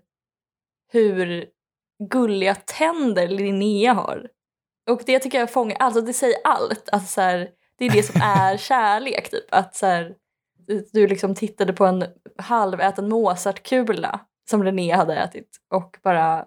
hur 0.92 1.46
gulliga 2.10 2.54
tänder 2.54 3.28
Linnea 3.28 3.92
har. 3.92 4.28
Och 4.90 5.02
det 5.06 5.18
tycker 5.18 5.38
jag 5.38 5.52
fångar, 5.52 5.76
alltså 5.76 6.00
det 6.00 6.12
säger 6.12 6.36
allt. 6.44 6.88
Alltså 6.92 7.08
så 7.08 7.20
här, 7.20 7.48
det 7.80 7.86
är 7.86 7.90
det 7.90 8.02
som 8.02 8.20
är 8.22 8.56
kärlek. 8.68 9.30
Typ. 9.30 9.44
Att 9.50 9.74
så 9.74 9.86
här, 9.86 10.14
du 10.92 11.06
liksom 11.06 11.34
tittade 11.34 11.72
på 11.72 11.86
en 11.86 12.04
halväten 12.38 13.08
Mozartkula 13.08 14.20
som 14.50 14.64
René 14.64 14.94
hade 14.94 15.16
ätit 15.16 15.56
och 15.74 15.96
bara 16.02 16.46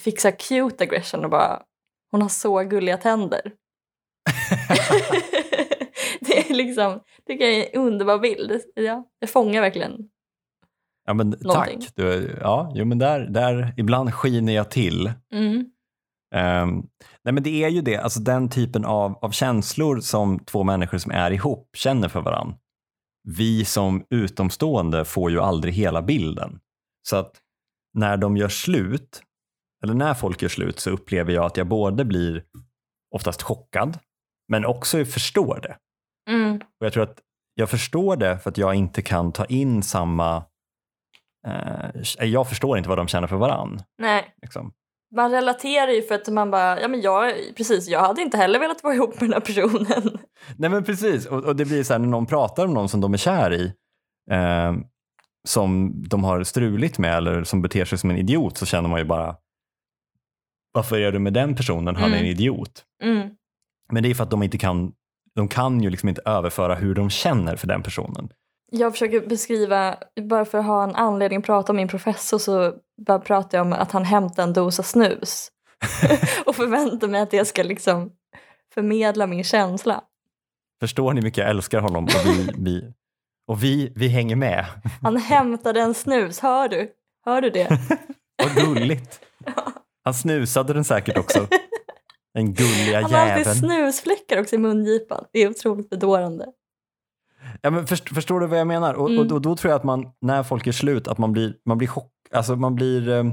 fick 0.00 0.20
så 0.20 0.32
cute 0.32 0.84
aggression 0.84 1.24
och 1.24 1.30
bara 1.30 1.62
hon 2.10 2.22
har 2.22 2.28
så 2.28 2.62
gulliga 2.62 2.96
tänder. 2.96 3.40
det 6.20 6.50
är 6.50 6.54
liksom, 6.54 7.00
tycker 7.26 7.44
jag 7.44 7.54
är 7.54 7.68
en 7.72 7.80
underbar 7.80 8.18
bild. 8.18 8.60
Ja, 8.74 9.04
det 9.20 9.26
fångar 9.26 9.60
verkligen. 9.60 10.08
Ja, 11.06 11.14
men 11.14 11.30
Någonting. 11.40 11.80
tack. 11.80 11.90
Du, 11.94 12.38
ja, 12.40 12.72
jo, 12.74 12.84
men 12.84 12.98
där, 12.98 13.20
där, 13.20 13.74
ibland 13.76 14.14
skiner 14.14 14.52
jag 14.52 14.70
till. 14.70 15.12
Mm. 15.32 15.64
Ehm, 16.34 16.86
nej 17.24 17.34
men 17.34 17.42
det 17.42 17.64
är 17.64 17.68
ju 17.68 17.80
det, 17.80 17.96
alltså 17.96 18.20
den 18.20 18.48
typen 18.48 18.84
av, 18.84 19.18
av 19.22 19.30
känslor 19.30 20.00
som 20.00 20.38
två 20.38 20.64
människor 20.64 20.98
som 20.98 21.12
är 21.12 21.30
ihop 21.30 21.70
känner 21.76 22.08
för 22.08 22.20
varandra. 22.20 22.56
Vi 23.28 23.64
som 23.64 24.06
utomstående 24.10 25.04
får 25.04 25.30
ju 25.30 25.40
aldrig 25.40 25.74
hela 25.74 26.02
bilden. 26.02 26.60
Så 27.08 27.16
att 27.16 27.40
när 27.94 28.16
de 28.16 28.36
gör 28.36 28.48
slut, 28.48 29.22
eller 29.84 29.94
när 29.94 30.14
folk 30.14 30.42
gör 30.42 30.48
slut 30.48 30.80
så 30.80 30.90
upplever 30.90 31.32
jag 31.32 31.44
att 31.44 31.56
jag 31.56 31.66
både 31.66 32.04
blir 32.04 32.44
oftast 33.14 33.42
chockad, 33.42 33.98
men 34.48 34.64
också 34.64 35.04
förstår 35.04 35.60
det. 35.62 35.76
Mm. 36.30 36.56
Och 36.56 36.86
jag 36.86 36.92
tror 36.92 37.02
att 37.02 37.20
jag 37.54 37.70
förstår 37.70 38.16
det 38.16 38.38
för 38.38 38.50
att 38.50 38.58
jag 38.58 38.74
inte 38.74 39.02
kan 39.02 39.32
ta 39.32 39.44
in 39.44 39.82
samma... 39.82 40.44
Eh, 41.46 42.26
jag 42.26 42.48
förstår 42.48 42.78
inte 42.78 42.88
vad 42.88 42.98
de 42.98 43.08
känner 43.08 43.26
för 43.26 43.36
varann. 43.36 43.82
Nej, 43.98 44.34
Liksom. 44.42 44.72
Man 45.14 45.30
relaterar 45.30 45.92
ju 45.92 46.02
för 46.02 46.14
att 46.14 46.28
man 46.28 46.50
bara, 46.50 46.80
ja 46.80 46.88
men 46.88 47.00
jag, 47.00 47.32
precis, 47.56 47.88
jag 47.88 48.00
hade 48.00 48.22
inte 48.22 48.36
heller 48.36 48.58
velat 48.58 48.82
vara 48.84 48.94
ihop 48.94 49.20
med 49.20 49.30
den 49.30 49.32
här 49.32 49.40
personen. 49.40 50.18
Nej 50.56 50.70
men 50.70 50.84
precis, 50.84 51.26
och, 51.26 51.44
och 51.44 51.56
det 51.56 51.64
blir 51.64 51.82
så 51.82 51.92
här 51.94 52.00
när 52.00 52.08
någon 52.08 52.26
pratar 52.26 52.64
om 52.64 52.74
någon 52.74 52.88
som 52.88 53.00
de 53.00 53.12
är 53.12 53.18
kär 53.18 53.52
i, 53.54 53.72
eh, 54.30 54.72
som 55.48 55.92
de 56.08 56.24
har 56.24 56.42
struligt 56.44 56.98
med 56.98 57.16
eller 57.16 57.44
som 57.44 57.62
beter 57.62 57.84
sig 57.84 57.98
som 57.98 58.10
en 58.10 58.16
idiot 58.18 58.56
så 58.58 58.66
känner 58.66 58.88
man 58.88 58.98
ju 58.98 59.04
bara 59.04 59.36
varför 60.72 60.98
är 60.98 61.12
du 61.12 61.18
med 61.18 61.32
den 61.32 61.54
personen? 61.56 61.96
Han 61.96 62.04
är 62.04 62.16
en 62.16 62.18
Mm. 62.18 62.30
idiot. 62.30 62.84
Mm. 63.02 63.28
Men 63.92 64.02
det 64.02 64.10
är 64.10 64.14
för 64.14 64.24
att 64.24 64.30
de 64.30 64.42
inte 64.42 64.58
kan, 64.58 64.92
de 65.34 65.48
kan 65.48 65.80
ju 65.82 65.90
liksom 65.90 66.08
inte 66.08 66.22
överföra 66.24 66.74
hur 66.74 66.94
de 66.94 67.10
känner 67.10 67.56
för 67.56 67.66
den 67.66 67.82
personen. 67.82 68.28
Jag 68.76 68.92
försöker 68.92 69.20
beskriva, 69.26 69.96
bara 70.28 70.44
för 70.44 70.58
att 70.58 70.64
ha 70.64 70.84
en 70.84 70.94
anledning 70.94 71.38
att 71.38 71.44
prata 71.46 71.72
om 71.72 71.76
min 71.76 71.88
professor 71.88 72.38
så 72.38 72.74
bara 73.06 73.18
pratar 73.18 73.58
jag 73.58 73.66
om 73.66 73.72
att 73.72 73.92
han 73.92 74.04
hämtar 74.04 74.42
en 74.42 74.52
dosa 74.52 74.82
snus. 74.82 75.50
och 76.46 76.56
förväntar 76.56 77.08
mig 77.08 77.20
att 77.20 77.30
det 77.30 77.44
ska 77.44 77.62
liksom 77.62 78.12
förmedla 78.74 79.26
min 79.26 79.44
känsla. 79.44 80.02
Förstår 80.80 81.12
ni 81.12 81.20
hur 81.20 81.24
mycket 81.24 81.38
jag 81.38 81.50
älskar 81.50 81.80
honom? 81.80 82.04
Och 82.04 82.26
vi, 82.26 82.48
vi, 82.58 82.92
och 83.48 83.62
vi, 83.62 83.92
vi 83.96 84.08
hänger 84.08 84.36
med. 84.36 84.66
Han 85.02 85.16
hämtade 85.16 85.80
en 85.80 85.94
snus, 85.94 86.40
hör 86.40 86.68
du? 86.68 86.90
Hör 87.24 87.40
du 87.40 87.50
det? 87.50 87.68
Vad 88.42 88.54
gulligt. 88.54 89.20
Han 90.04 90.14
snusade 90.14 90.72
den 90.72 90.84
säkert 90.84 91.18
också. 91.18 91.46
Den 92.34 92.54
gulliga 92.54 93.00
Han 93.02 93.12
har 93.12 93.20
alltid 93.20 93.46
jäveln. 93.46 93.56
snusfläckar 93.56 94.40
också 94.40 94.54
i 94.54 94.58
mungipan. 94.58 95.24
Det 95.32 95.38
är 95.42 95.50
otroligt 95.50 95.90
bedårande. 95.90 96.46
Ja, 97.64 97.70
men 97.70 97.86
först, 97.86 98.08
förstår 98.14 98.40
du 98.40 98.46
vad 98.46 98.58
jag 98.58 98.66
menar? 98.66 98.94
Och, 98.94 99.10
Mm. 99.10 99.26
och, 99.26 99.32
och 99.32 99.42
då 99.42 99.56
tror 99.56 99.70
jag 99.70 99.76
att 99.78 99.84
man, 99.84 100.12
när 100.20 100.42
folk 100.42 100.66
är 100.66 100.72
slut, 100.72 101.08
att 101.08 101.18
man 101.18 101.32
blir, 101.32 101.56
man 101.66 101.78
blir 101.78 101.88
chock, 101.88 102.10
alltså 102.32 102.56
man 102.56 102.74
blir 102.74 103.08
eh, 103.08 103.24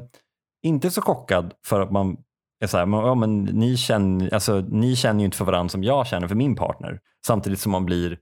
inte 0.63 0.91
så 0.91 1.01
chockad 1.01 1.53
för 1.65 1.81
att 1.81 1.91
man 1.91 2.17
är 2.63 2.67
så 2.67 2.77
här, 2.77 2.85
men, 2.85 2.99
ja, 2.99 3.15
men 3.15 3.43
ni, 3.43 3.77
känner, 3.77 4.33
alltså, 4.33 4.59
ni 4.59 4.95
känner 4.95 5.19
ju 5.19 5.25
inte 5.25 5.37
för 5.37 5.45
varandra 5.45 5.69
som 5.69 5.83
jag 5.83 6.07
känner 6.07 6.27
för 6.27 6.35
min 6.35 6.55
partner. 6.55 6.99
Samtidigt 7.27 7.59
som 7.59 7.71
man 7.71 7.85
blir 7.85 8.17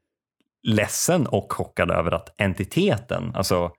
ledsen 0.68 1.28
och 1.28 1.54
chockad 1.54 1.92
över 1.92 2.12
att 2.12 2.42
entiteten, 2.42 3.32
alltså 3.36 3.72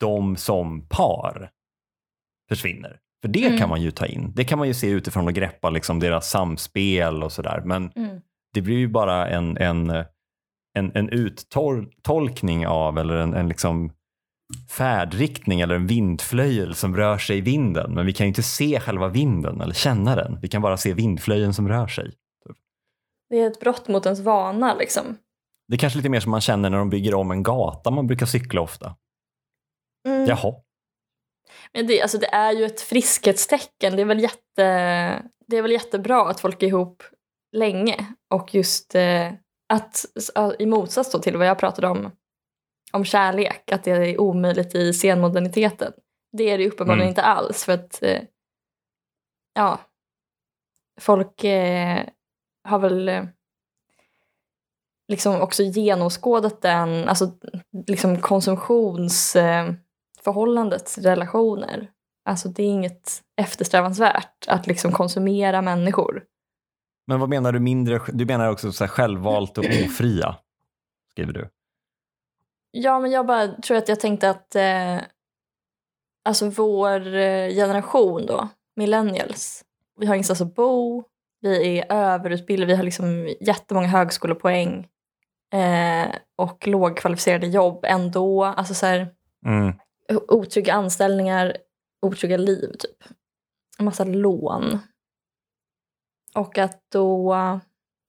de 0.00 0.36
som 0.36 0.86
par, 0.88 1.50
försvinner. 2.48 2.98
För 3.22 3.28
det 3.28 3.46
Mm. 3.46 3.58
kan 3.58 3.68
man 3.68 3.82
ju 3.82 3.90
ta 3.90 4.06
in. 4.06 4.32
Det 4.34 4.44
kan 4.44 4.58
man 4.58 4.68
ju 4.68 4.74
se 4.74 4.88
utifrån 4.88 5.26
och 5.26 5.32
greppa 5.34 5.70
liksom 5.70 6.00
deras 6.00 6.30
samspel 6.30 7.22
och 7.22 7.32
sådär. 7.32 7.62
Men 7.64 7.90
Mm. 7.96 8.20
det 8.54 8.60
blir 8.62 8.76
ju 8.76 8.88
bara 8.88 9.28
en, 9.28 9.56
en, 9.56 10.04
en, 10.74 10.92
en 10.96 11.08
uttolkning 11.08 12.66
av 12.66 12.98
eller 12.98 13.16
en, 13.16 13.34
en 13.34 13.48
liksom 13.48 13.92
färdriktning 14.70 15.60
eller 15.60 15.74
en 15.74 15.86
vindflöjel 15.86 16.74
som 16.74 16.96
rör 16.96 17.18
sig 17.18 17.38
i 17.38 17.40
vinden. 17.40 17.94
Men 17.94 18.06
vi 18.06 18.12
kan 18.12 18.26
ju 18.26 18.28
inte 18.28 18.42
se 18.42 18.80
själva 18.80 19.08
vinden 19.08 19.60
eller 19.60 19.74
känna 19.74 20.16
den. 20.16 20.38
Vi 20.42 20.48
kan 20.48 20.62
bara 20.62 20.76
se 20.76 20.92
vindflöjeln 20.92 21.54
som 21.54 21.68
rör 21.68 21.86
sig. 21.86 22.12
Det 23.30 23.40
är 23.40 23.46
ett 23.46 23.60
brott 23.60 23.88
mot 23.88 24.06
ens 24.06 24.20
vana 24.20 24.74
liksom. 24.74 25.16
Det 25.68 25.74
är 25.74 25.78
kanske 25.78 25.96
lite 25.96 26.08
mer 26.08 26.20
som 26.20 26.30
man 26.30 26.40
känner 26.40 26.70
när 26.70 26.78
de 26.78 26.90
bygger 26.90 27.14
om 27.14 27.30
en 27.30 27.42
gata 27.42 27.90
man 27.90 28.06
brukar 28.06 28.26
cykla 28.26 28.60
ofta. 28.60 28.96
Mm. 30.08 30.26
Jaha, 30.26 30.54
Men 31.72 31.86
det, 31.86 32.02
alltså 32.02 32.18
det 32.18 32.26
är 32.26 32.52
ju 32.52 32.64
ett 32.64 32.80
friskhetstecken. 32.80 33.96
Det 33.96 34.02
är, 34.02 34.06
väl 34.06 34.20
jätte, 34.20 34.62
det 35.46 35.56
är 35.56 35.62
väl 35.62 35.72
jättebra 35.72 36.28
att 36.28 36.40
folk 36.40 36.62
är 36.62 36.66
ihop 36.66 37.02
länge. 37.52 38.06
Och 38.34 38.54
just 38.54 38.94
eh, 38.94 39.32
att 39.68 40.04
i 40.58 40.66
motsats 40.66 41.12
då 41.12 41.18
till 41.18 41.36
vad 41.36 41.46
jag 41.46 41.58
pratade 41.58 41.88
om, 41.88 42.10
om 42.92 43.04
kärlek, 43.04 43.72
att 43.72 43.84
det 43.84 43.90
är 43.90 44.20
omöjligt 44.20 44.74
i 44.74 44.92
senmoderniteten. 44.92 45.92
Det 46.32 46.50
är 46.50 46.58
det 46.58 46.68
uppenbarligen 46.68 47.06
Mm. 47.06 47.10
inte 47.10 47.22
alls. 47.22 47.64
För 47.64 47.72
att 47.72 48.02
eh, 48.02 48.22
ja, 49.54 49.80
folk 51.00 51.44
eh, 51.44 52.00
har 52.68 52.78
väl 52.78 53.08
eh, 53.08 53.24
liksom 55.08 55.40
också 55.40 55.62
genomskådat 55.62 56.62
den, 56.62 57.08
alltså 57.08 57.32
liksom 57.86 58.20
konsumtionsförhållandet 58.20 60.98
eh, 60.98 61.02
relationer. 61.02 61.90
Alltså 62.28 62.48
det 62.48 62.62
är 62.62 62.66
inget 62.66 63.22
eftersträvansvärt 63.36 64.48
att 64.48 64.66
liksom 64.66 64.92
konsumera 64.92 65.62
människor. 65.62 66.24
Men 67.06 67.20
vad 67.20 67.28
menar 67.28 67.52
du 67.52 67.60
mindre? 67.60 68.00
Du 68.08 68.24
menar 68.26 68.50
också 68.50 68.72
så 68.72 68.86
självvalt 68.86 69.58
och 69.58 69.64
ofria, 69.64 70.36
skriver 71.12 71.32
du. 71.32 71.48
Ja, 72.70 73.00
men 73.00 73.10
jag 73.10 73.26
bara 73.26 73.48
tror 73.48 73.76
att 73.76 73.88
jag 73.88 74.00
tänkte 74.00 74.30
att 74.30 74.54
eh, 74.54 74.96
alltså 76.24 76.48
vår 76.48 77.14
eh, 77.14 77.48
generation 77.54 78.26
då, 78.26 78.48
millennials, 78.76 79.64
vi 80.00 80.06
har 80.06 80.14
ingenstans 80.14 80.40
att 80.40 80.54
bo, 80.54 81.04
vi 81.40 81.78
är 81.78 81.92
överutbildade, 81.92 82.72
vi 82.72 82.76
har 82.76 82.84
liksom 82.84 83.34
jättemånga 83.40 83.86
högskolepoäng 83.88 84.88
eh, 85.52 86.14
och 86.36 86.66
lågkvalificerade 86.66 87.46
jobb 87.46 87.84
ändå. 87.84 88.44
Alltså 88.44 88.74
så 88.74 88.86
här, 88.86 89.08
Mm. 89.46 89.72
otrygga 90.28 90.74
anställningar, 90.74 91.56
otrygga 92.02 92.36
liv 92.36 92.72
typ. 92.78 92.96
En 93.78 93.84
massa 93.84 94.04
lån. 94.04 94.78
Och 96.34 96.58
att 96.58 96.82
då 96.92 97.36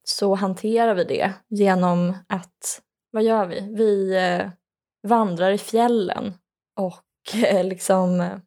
så 0.03 0.35
hanterar 0.35 0.95
vi 0.95 1.03
det 1.03 1.33
genom 1.49 2.13
att, 2.27 2.81
vad 3.11 3.23
gör 3.23 3.45
vi? 3.45 3.73
Vi 3.75 4.15
eh, 4.15 4.49
vandrar 5.07 5.51
i 5.51 5.57
fjällen 5.57 6.33
och 6.79 7.35
eh, 7.43 7.63
liksom 7.63 8.21
eh, 8.21 8.37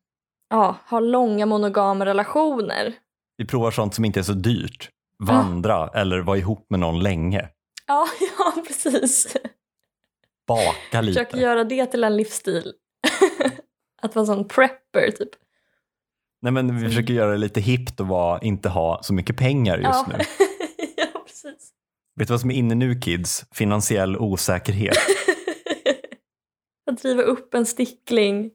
ja, 0.50 0.76
har 0.84 1.00
långa 1.00 1.46
monogama 1.46 2.06
relationer. 2.06 2.94
Vi 3.36 3.46
provar 3.46 3.70
sånt 3.70 3.94
som 3.94 4.04
inte 4.04 4.20
är 4.20 4.24
så 4.24 4.32
dyrt. 4.32 4.90
Vandra 5.24 5.88
eller 5.88 6.20
vara 6.20 6.38
ihop 6.38 6.66
med 6.70 6.80
någon 6.80 7.02
länge. 7.02 7.48
Ja, 7.86 8.06
ja 8.38 8.62
precis. 8.66 9.36
Baka 10.46 11.00
lite. 11.00 11.20
Försöker 11.20 11.38
göra 11.38 11.64
det 11.64 11.86
till 11.86 12.04
en 12.04 12.16
livsstil. 12.16 12.72
att 14.02 14.14
vara 14.14 14.26
sån 14.26 14.48
prepper 14.48 15.10
typ. 15.10 15.30
Nej, 16.42 16.53
men 16.53 16.79
vi 16.81 16.85
försöker 16.88 17.14
göra 17.14 17.31
det 17.31 17.38
lite 17.38 17.61
hippt 17.61 18.01
och 18.01 18.09
vara, 18.09 18.40
inte 18.40 18.68
ha 18.68 19.03
så 19.03 19.14
mycket 19.14 19.37
pengar 19.37 19.77
just 19.79 19.88
ja. 19.88 20.07
nu. 20.09 20.14
ja, 20.96 21.22
precis. 21.27 21.70
Vet 22.16 22.29
du 22.29 22.33
vad 22.33 22.40
som 22.40 22.51
är 22.51 22.55
inne 22.55 22.74
nu 22.74 23.01
kids? 23.01 23.44
Finansiell 23.55 24.16
osäkerhet. 24.16 24.96
att 26.90 27.03
driva 27.03 27.22
upp 27.22 27.55
en 27.55 27.66
stickling. 27.66 28.51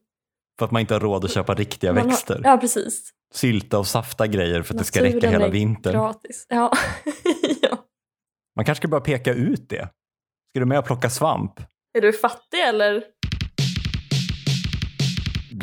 För 0.59 0.65
att 0.65 0.71
man 0.71 0.79
inte 0.81 0.93
har 0.93 0.99
råd 0.99 1.25
att 1.25 1.31
köpa 1.31 1.53
riktiga 1.53 1.93
Man 1.93 2.01
har- 2.03 2.09
växter. 2.09 2.41
Ja, 2.43 2.57
precis. 2.57 3.09
Sylta 3.33 3.79
och 3.79 3.87
safta 3.87 4.27
grejer 4.27 4.61
för 4.61 4.73
att 4.73 4.77
det 4.77 4.83
ska 4.85 4.99
Naturen 4.99 5.15
räcka 5.21 5.29
hela 5.29 5.47
vintern. 5.47 5.93
Gratis. 5.93 6.45
Ja. 6.49 6.71
ja. 7.61 7.77
Man 8.55 8.65
kanske 8.65 8.79
ska 8.81 8.87
börja 8.87 9.01
peka 9.01 9.33
ut 9.33 9.69
det. 9.69 9.89
Ska 10.51 10.59
du 10.59 10.65
med 10.65 10.79
och 10.79 10.85
plocka 10.85 11.09
svamp? 11.09 11.59
Är 11.97 12.01
du 12.01 12.13
fattig 12.13 12.59
eller? 12.59 13.03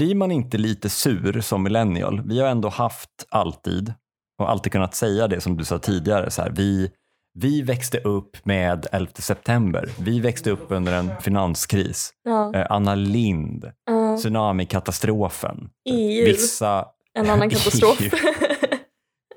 Blir 0.00 0.14
man 0.14 0.30
inte 0.30 0.58
lite 0.58 0.88
sur 0.88 1.40
som 1.40 1.62
millennial? 1.62 2.22
Vi 2.24 2.40
har 2.40 2.48
ändå 2.48 2.68
haft 2.68 3.10
alltid 3.28 3.94
och 4.38 4.50
alltid 4.50 4.72
kunnat 4.72 4.94
säga 4.94 5.28
det 5.28 5.40
som 5.40 5.56
du 5.56 5.64
sa 5.64 5.78
tidigare. 5.78 6.30
Så 6.30 6.42
här, 6.42 6.50
vi, 6.50 6.90
vi 7.34 7.62
växte 7.62 7.98
upp 7.98 8.44
med 8.46 8.86
11 8.92 9.10
september. 9.14 9.88
Vi 9.98 10.20
växte 10.20 10.50
upp 10.50 10.66
under 10.68 10.92
en 10.92 11.10
finanskris. 11.20 12.12
Ja. 12.24 12.54
Eh, 12.54 12.66
Anna 12.70 12.94
Lind, 12.94 13.70
Ja. 13.86 14.16
tsunamikatastrofen. 14.16 15.70
EU. 15.90 16.24
Vissa, 16.24 16.86
En 17.14 17.30
annan 17.30 17.50
katastrof. 17.50 17.98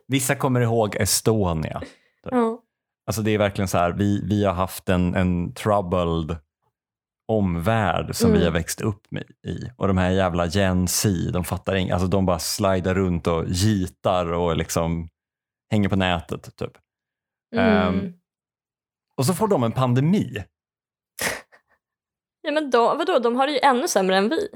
Vissa 0.07 0.35
kommer 0.35 0.61
ihåg 0.61 0.95
Estonia. 0.95 1.81
ja. 2.31 2.59
Alltså 3.07 3.21
det 3.21 3.31
är 3.31 3.37
verkligen 3.37 3.67
så 3.67 3.77
här, 3.77 3.91
vi, 3.91 4.21
vi 4.25 4.45
har 4.45 4.53
haft 4.53 4.89
en, 4.89 5.15
en 5.15 5.53
troubled 5.53 6.37
omvärld 7.27 8.15
som 8.15 8.27
Mm. 8.29 8.39
vi 8.39 8.45
har 8.45 8.51
växt 8.53 8.81
upp 8.81 9.11
med, 9.11 9.23
i. 9.47 9.69
Och 9.77 9.87
de 9.87 9.97
här 9.97 10.09
jävla 10.09 10.45
Gen 10.45 10.87
Z, 10.87 11.31
de 11.33 11.43
fattar 11.43 11.75
inget. 11.75 11.93
Alltså 11.93 12.07
de 12.07 12.25
bara 12.25 12.39
slidar 12.39 12.95
runt 12.95 13.27
och 13.27 13.45
gitar 13.47 14.33
och 14.33 14.57
liksom 14.57 15.09
hänger 15.71 15.89
på 15.89 15.95
nätet. 15.95 16.55
Typ. 16.55 16.71
Mm. 17.55 17.67
Ehm, 17.87 18.13
Och 19.17 19.25
så 19.25 19.33
får 19.33 19.47
de 19.47 19.63
en 19.63 19.71
pandemi. 19.71 20.43
Ja 22.41 22.51
men 22.51 22.69
de, 22.69 22.97
vadå, 22.97 23.19
de 23.19 23.35
har 23.35 23.47
det 23.47 23.53
ju 23.53 23.59
ännu 23.59 23.87
sämre 23.87 24.17
än 24.17 24.29
vi. 24.29 24.47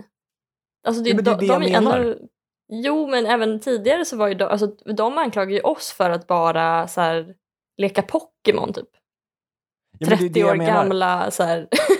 Alltså 0.88 1.03
det, 1.03 1.10
Ja, 1.10 1.15
men 1.15 1.23
det 1.25 1.32
är 1.32 1.36
de, 1.38 1.45
det 1.47 1.53
de 1.53 1.63
jag 1.63 1.71
är 1.71 1.82
menar. 1.82 1.97
Ännu, 1.99 2.27
jo 2.71 3.08
men 3.08 3.25
även 3.25 3.60
tidigare 3.60 4.06
så 4.06 4.17
var 4.17 4.27
ju 4.27 4.34
de, 4.34 4.43
alltså, 4.45 4.67
de 4.67 5.17
anklagar 5.17 5.51
ju 5.51 5.62
oss 5.62 5.91
för 5.91 6.10
att 6.10 6.27
bara 6.27 6.88
så 6.88 7.01
här, 7.01 7.36
leka 7.77 8.01
Pokémon 8.01 8.73
typ. 8.73 8.89
Ja, 9.99 10.08
men 10.10 10.10
det 10.10 10.15
är 10.15 10.17
30 10.17 10.30
det 10.30 10.39
jag 10.39 10.49
år 10.49 10.56
gamla 10.65 11.32
så 11.32 11.43
här. 11.43 11.67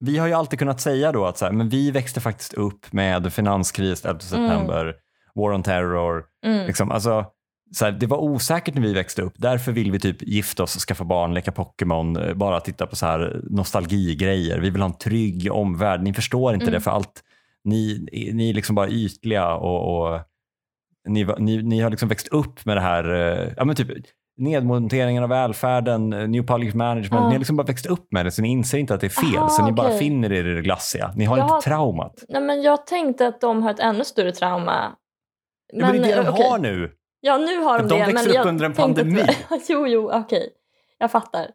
Vi 0.00 0.18
har 0.18 0.26
ju 0.26 0.32
alltid 0.32 0.58
kunnat 0.58 0.80
säga 0.80 1.12
då 1.12 1.26
att 1.26 1.38
så 1.38 1.44
här, 1.44 1.52
men 1.52 1.68
vi 1.68 1.90
växte 1.90 2.20
faktiskt 2.20 2.54
upp 2.54 2.92
med 2.92 3.32
finanskris 3.32 4.04
11 4.04 4.20
september, 4.20 4.94
War 5.34 5.52
on 5.52 5.62
terror. 5.62 6.24
mm. 6.46 6.66
Liksom, 6.66 6.90
alltså, 6.90 7.26
så 7.72 7.84
här, 7.84 7.92
det 7.92 8.06
var 8.06 8.18
osäkert 8.18 8.74
när 8.74 8.82
vi 8.82 8.92
växte 8.94 9.22
upp, 9.22 9.34
därför 9.36 9.72
vill 9.72 9.92
vi 9.92 10.00
typ 10.00 10.22
gifta 10.22 10.62
oss 10.62 10.76
skaffa 10.84 11.04
barn, 11.04 11.34
leka 11.34 11.52
Pokémon, 11.52 12.16
eh, 12.16 12.34
bara 12.34 12.60
titta 12.60 12.86
på 12.86 12.96
så 12.96 13.06
här 13.06 13.40
nostalgigrejer. 13.50 14.58
Vi 14.60 14.70
vill 14.70 14.82
ha 14.82 14.88
en 14.88 14.98
trygg 14.98 15.48
omvärld. 15.52 16.02
Ni 16.02 16.14
förstår 16.14 16.54
inte 16.54 16.64
Mm. 16.64 16.74
det 16.74 16.80
för 16.80 16.90
allt. 16.90 17.22
Ni, 17.64 18.06
ni 18.34 18.50
är 18.50 18.54
liksom 18.54 18.74
bara 18.74 18.88
ytliga 18.88 19.54
och, 19.54 20.12
och 20.12 20.20
ni, 21.08 21.26
ni, 21.38 21.62
ni 21.62 21.80
har 21.80 21.90
liksom 21.90 22.08
växt 22.08 22.28
upp 22.28 22.64
med 22.64 22.76
det 22.76 22.80
här, 22.80 23.04
eh, 23.14 23.52
ja 23.56 23.64
men 23.64 23.76
typ 23.76 23.88
nedmonteringen 24.40 25.22
av 25.22 25.28
välfärden, 25.28 26.12
eh, 26.12 26.28
new 26.28 26.46
public 26.46 26.74
management. 26.74 27.12
Ja. 27.12 27.26
Ni 27.28 27.32
har 27.34 27.38
liksom 27.38 27.56
bara 27.56 27.66
växt 27.66 27.86
upp 27.86 28.12
med 28.12 28.26
det 28.26 28.30
så 28.30 28.42
ni 28.42 28.48
inser 28.48 28.78
inte 28.78 28.94
att 28.94 29.00
det 29.00 29.06
är 29.06 29.30
fel. 29.30 29.38
Aha, 29.38 29.48
så 29.48 29.64
ni 29.64 29.72
bara 29.72 29.90
finner 29.90 30.32
er 30.32 30.44
i 30.48 30.54
det 30.54 30.62
glassiga. 30.62 31.12
Ni 31.16 31.24
har 31.24 31.38
Jag 31.38 31.56
inte 31.56 31.68
traumat. 31.68 32.24
Nej 32.28 32.42
men 32.42 32.62
jag 32.62 32.86
tänkte 32.86 33.26
att 33.26 33.40
de 33.40 33.62
har 33.62 33.70
ett 33.70 33.80
ännu 33.80 34.04
större 34.04 34.32
trauma. 34.32 34.92
Men, 35.72 35.80
men 35.92 36.02
det 36.02 36.12
är 36.12 36.16
det 36.16 36.22
de 36.22 36.28
okej. 36.28 36.48
har 36.48 36.58
nu. 36.58 36.92
Ja 37.20 37.38
nu 37.38 37.58
har 37.62 37.78
de 37.78 37.88
De 37.88 37.98
det. 37.98 38.06
växer 38.06 38.28
men 38.32 38.40
upp 38.40 38.46
under 38.46 38.64
en 38.66 38.72
pandemi. 38.72 39.22
Att, 39.48 39.60
jo, 39.68 39.86
jo, 39.86 40.10
okej. 40.12 40.48
Jag 40.98 41.10
fattar. 41.10 41.46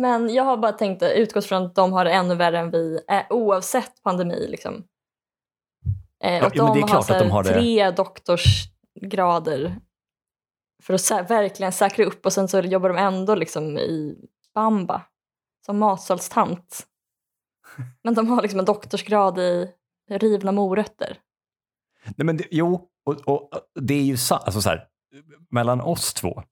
Men 0.00 0.34
jag 0.34 0.44
har 0.44 0.56
bara 0.56 0.72
tänkt 0.72 1.02
att 1.02 1.12
utgått 1.12 1.44
från 1.44 1.62
att 1.66 1.74
de 1.74 1.92
har 1.92 2.04
det 2.04 2.10
ännu 2.12 2.34
värre 2.34 2.58
än 2.58 2.70
vi, 2.70 3.00
eh, 3.10 3.22
oavsett 3.30 4.02
pandemi. 4.02 4.46
Liksom. 4.48 4.84
Eh, 6.24 6.32
Ja, 6.38 6.46
och 6.46 6.52
men 6.56 6.66
det 6.66 6.70
är 6.70 6.74
de 6.80 6.88
klart 6.88 7.08
har 7.08 7.14
att 7.16 7.22
de 7.22 7.30
har 7.30 7.42
det. 7.42 7.52
tre 7.52 7.90
doktorsgrader 7.90 9.76
för 10.82 10.94
att 10.94 11.30
verkligen 11.30 11.72
säkra 11.72 12.04
upp 12.04 12.26
och 12.26 12.32
sen 12.32 12.48
så 12.48 12.60
jobbar 12.60 12.88
de 12.88 12.98
ändå 12.98 13.34
liksom 13.34 13.78
i 13.78 14.16
bamba 14.54 15.02
som 15.66 15.78
matsalstant. 15.78 16.86
Men 18.02 18.14
de 18.14 18.28
har 18.28 18.42
liksom 18.42 18.58
en 18.58 18.64
doktorsgrad 18.64 19.38
i 19.38 19.72
rivna 20.10 20.52
morötter. 20.52 21.18
Nej, 22.16 22.26
men 22.26 22.36
det, 22.36 22.44
jo, 22.50 22.88
och, 23.04 23.28
och 23.28 23.50
det 23.74 23.94
är 23.94 24.02
ju 24.02 24.16
sant. 24.16 24.42
Alltså 24.44 24.60
så 24.60 24.68
här, 24.68 24.88
mellan 25.50 25.80
oss 25.80 26.14
två 26.14 26.42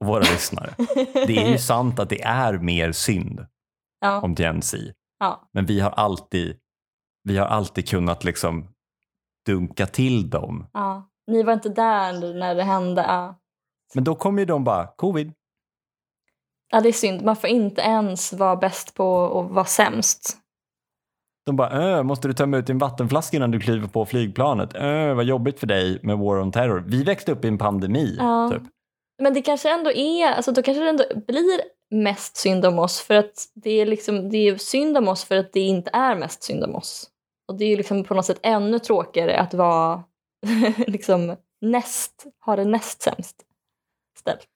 och 0.00 0.06
våra 0.06 0.20
lyssnare. 0.32 0.74
Det 1.12 1.36
är 1.36 1.50
ju 1.50 1.58
sant 1.58 1.98
att 1.98 2.08
det 2.08 2.22
är 2.22 2.58
mer 2.58 2.92
synd 2.92 3.46
ja, 4.00 4.20
om 4.20 4.34
Gen 4.34 4.62
Z. 4.62 4.78
ja. 5.18 5.48
Men 5.52 5.66
vi 5.66 5.80
har 5.80 5.90
alltid, 5.90 6.58
vi 7.22 7.36
har 7.36 7.46
alltid 7.46 7.88
kunnat 7.88 8.24
liksom 8.24 8.68
dunka 9.46 9.86
till 9.86 10.30
dem. 10.30 10.66
Ja, 10.72 11.10
ni 11.28 11.42
var 11.42 11.52
inte 11.52 11.68
där 11.68 12.34
när 12.34 12.54
det 12.54 12.62
hände. 12.62 13.04
Ja. 13.08 13.38
Men 13.94 14.04
då 14.04 14.14
kommer 14.14 14.38
ju 14.38 14.46
de 14.46 14.64
bara, 14.64 14.86
covid. 14.86 15.32
ja, 16.70 16.80
det 16.80 16.88
är 16.88 16.92
synd. 16.92 17.24
Man 17.24 17.36
får 17.36 17.50
inte 17.50 17.80
ens 17.80 18.32
vara 18.32 18.56
bäst 18.56 18.94
på 18.94 19.38
att 19.40 19.50
vara 19.50 19.64
sämst. 19.64 20.38
De 21.46 21.56
bara, 21.56 21.96
äh, 21.98 22.02
måste 22.02 22.28
du 22.28 22.34
tömma 22.34 22.56
ut 22.56 22.66
din 22.66 22.78
vattenflaska 22.78 23.36
innan 23.36 23.50
du 23.50 23.60
kliver 23.60 23.88
på 23.88 24.06
flygplanet? 24.06 24.74
Äh, 24.74 25.14
vad 25.14 25.24
jobbigt 25.24 25.60
för 25.60 25.66
dig 25.66 26.00
med 26.02 26.18
War 26.18 26.40
on 26.40 26.52
Terror. 26.52 26.84
Vi 26.86 27.02
växte 27.02 27.32
upp 27.32 27.44
i 27.44 27.48
en 27.48 27.58
pandemi. 27.58 28.16
Ja. 28.18 28.50
Typ. 28.52 28.62
Men 29.22 29.34
det 29.34 29.42
kanske 29.42 29.74
ändå 29.74 29.92
är, 29.92 30.32
alltså 30.32 30.52
då 30.52 30.62
kanske 30.62 30.82
det 30.82 30.90
ändå 30.90 31.04
blir 31.26 31.60
mest 31.90 32.36
synd 32.36 32.66
om 32.66 32.78
oss 32.78 33.00
för 33.00 33.14
att 33.14 33.48
det 33.54 33.70
är, 33.70 33.86
liksom, 33.86 34.30
det 34.30 34.38
är 34.38 34.56
synd 34.56 34.96
om 34.96 35.08
oss 35.08 35.24
för 35.24 35.36
att 35.36 35.52
det 35.52 35.60
inte 35.60 35.90
är 35.92 36.16
mest 36.16 36.42
synd 36.42 36.64
om 36.64 36.74
oss. 36.74 37.10
Och 37.48 37.58
det 37.58 37.64
är 37.64 37.68
ju 37.68 37.76
liksom 37.76 38.04
på 38.04 38.14
något 38.14 38.26
sätt 38.26 38.40
ännu 38.42 38.78
tråkigare 38.78 39.40
att 39.40 39.54
vara 39.54 40.04
liksom 40.86 41.36
näst, 41.60 42.26
ha 42.46 42.56
det 42.56 42.64
näst 42.64 43.02
sämst 43.02 43.36
ställt. 44.18 44.48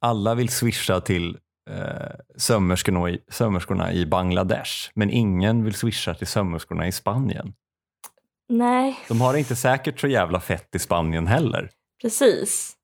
Alla 0.00 0.34
vill 0.34 0.48
swisha 0.48 1.00
till 1.00 1.38
eh, 1.70 2.10
sömmerskorna, 2.36 3.10
i, 3.10 3.22
sömmerskorna 3.28 3.92
i 3.92 4.06
Bangladesh, 4.06 4.90
men 4.94 5.10
ingen 5.10 5.64
vill 5.64 5.74
swisha 5.74 6.14
till 6.14 6.26
sömmerskorna 6.26 6.86
i 6.86 6.92
Spanien. 6.92 7.54
Nej, 8.48 8.98
De 9.08 9.20
har 9.20 9.32
det 9.32 9.38
inte 9.38 9.56
säkert 9.56 10.00
så 10.00 10.06
jävla 10.06 10.40
fett 10.40 10.74
i 10.74 10.78
Spanien 10.78 11.26
heller, 11.26 11.70
precis. 12.02 12.76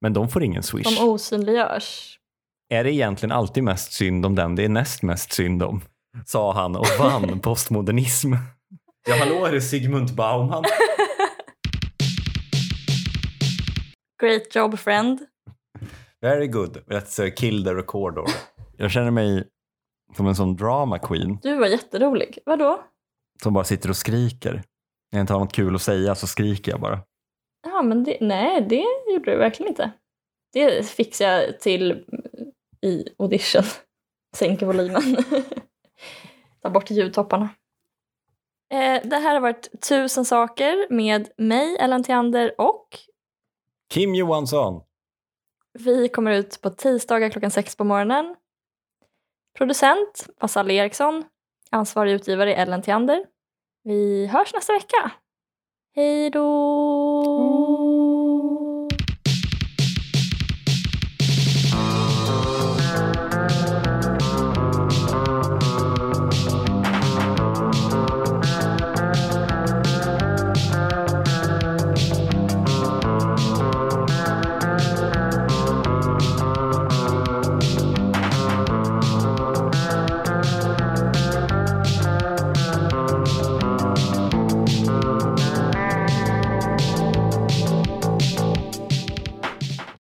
men 0.00 0.12
de 0.12 0.28
får 0.28 0.42
ingen 0.42 0.62
swish. 0.62 0.98
De 0.98 1.08
osynliggörs. 1.08 2.18
Är 2.68 2.84
det 2.84 2.92
egentligen 2.92 3.32
alltid 3.32 3.62
mest 3.64 3.92
synd 3.92 4.26
om 4.26 4.34
den 4.34 4.54
det 4.54 4.64
är 4.64 4.68
näst 4.68 5.02
mest 5.02 5.32
synd 5.32 5.62
om? 5.62 5.80
Sa 6.26 6.52
han 6.52 6.76
och 6.76 6.86
vann 6.98 7.40
postmodernism. 7.42 8.32
Ja, 9.08 9.16
hallå, 9.18 9.46
är 9.46 9.52
det 9.52 9.60
Sigmund 9.60 10.14
Bauman? 10.14 10.64
Great 14.22 14.56
job 14.56 14.78
friend. 14.78 15.20
Very 16.20 16.46
good. 16.46 16.82
Let's 16.86 17.24
uh, 17.24 17.30
kill 17.30 17.64
the 17.64 17.74
recorder. 17.74 18.24
Jag 18.76 18.90
känner 18.90 19.10
mig 19.10 19.48
som 20.16 20.26
en 20.26 20.36
sån 20.36 20.56
drama 20.56 20.98
queen 20.98 21.38
Du 21.42 21.56
var 21.56 21.66
jätterolig. 21.66 22.38
Vadå? 22.46 22.82
som 23.42 23.54
bara 23.54 23.64
sitter 23.64 23.90
och 23.90 23.96
skriker. 23.96 24.52
När 25.12 25.18
jag 25.18 25.20
inte 25.20 25.32
har 25.32 25.40
något 25.40 25.52
kul 25.52 25.74
att 25.74 25.82
säga 25.82 26.14
så 26.14 26.26
skriker 26.26 26.72
jag 26.72 26.80
bara. 26.80 27.00
Ja, 27.62 27.82
men 27.82 28.04
det, 28.04 28.16
nej, 28.20 28.66
det 28.68 28.84
gjorde 29.12 29.30
du 29.30 29.36
verkligen 29.36 29.70
inte. 29.70 29.92
Det 30.52 30.86
fixar 30.86 31.26
jag 31.26 31.60
till 31.60 32.04
i 32.82 33.08
audition. 33.18 33.62
Sänker 34.36 34.66
volymen. 34.66 35.02
Ta 36.62 36.70
bort 36.70 36.90
ljudtopparna. 36.90 37.48
Eh, 38.72 39.00
det 39.04 39.16
här 39.16 39.34
har 39.34 39.40
varit 39.40 39.80
Tusen 39.88 40.24
saker 40.24 40.86
med 40.90 41.28
mig, 41.36 41.76
Ellen 41.80 42.04
Theander 42.04 42.60
och 42.60 42.98
Kim 43.92 44.14
Johansson. 44.14 44.80
vi 45.78 46.08
kommer 46.08 46.32
ut 46.32 46.60
på 46.60 46.70
tisdagar 46.70 47.30
klockan 47.30 47.50
sex 47.50 47.76
på 47.76 47.84
morgonen. 47.84 48.36
Producent 49.58 50.28
Passalle 50.40 50.74
Eriksson. 50.74 51.24
Ansvarig 51.70 52.12
utgivare 52.12 52.54
är 52.54 52.62
Ellen 52.62 52.82
Theander. 52.82 53.26
Vi 53.84 54.26
hörs 54.26 54.54
nästa 54.54 54.72
vecka. 54.72 55.10
Hej 55.94 56.30
då! 56.30 57.81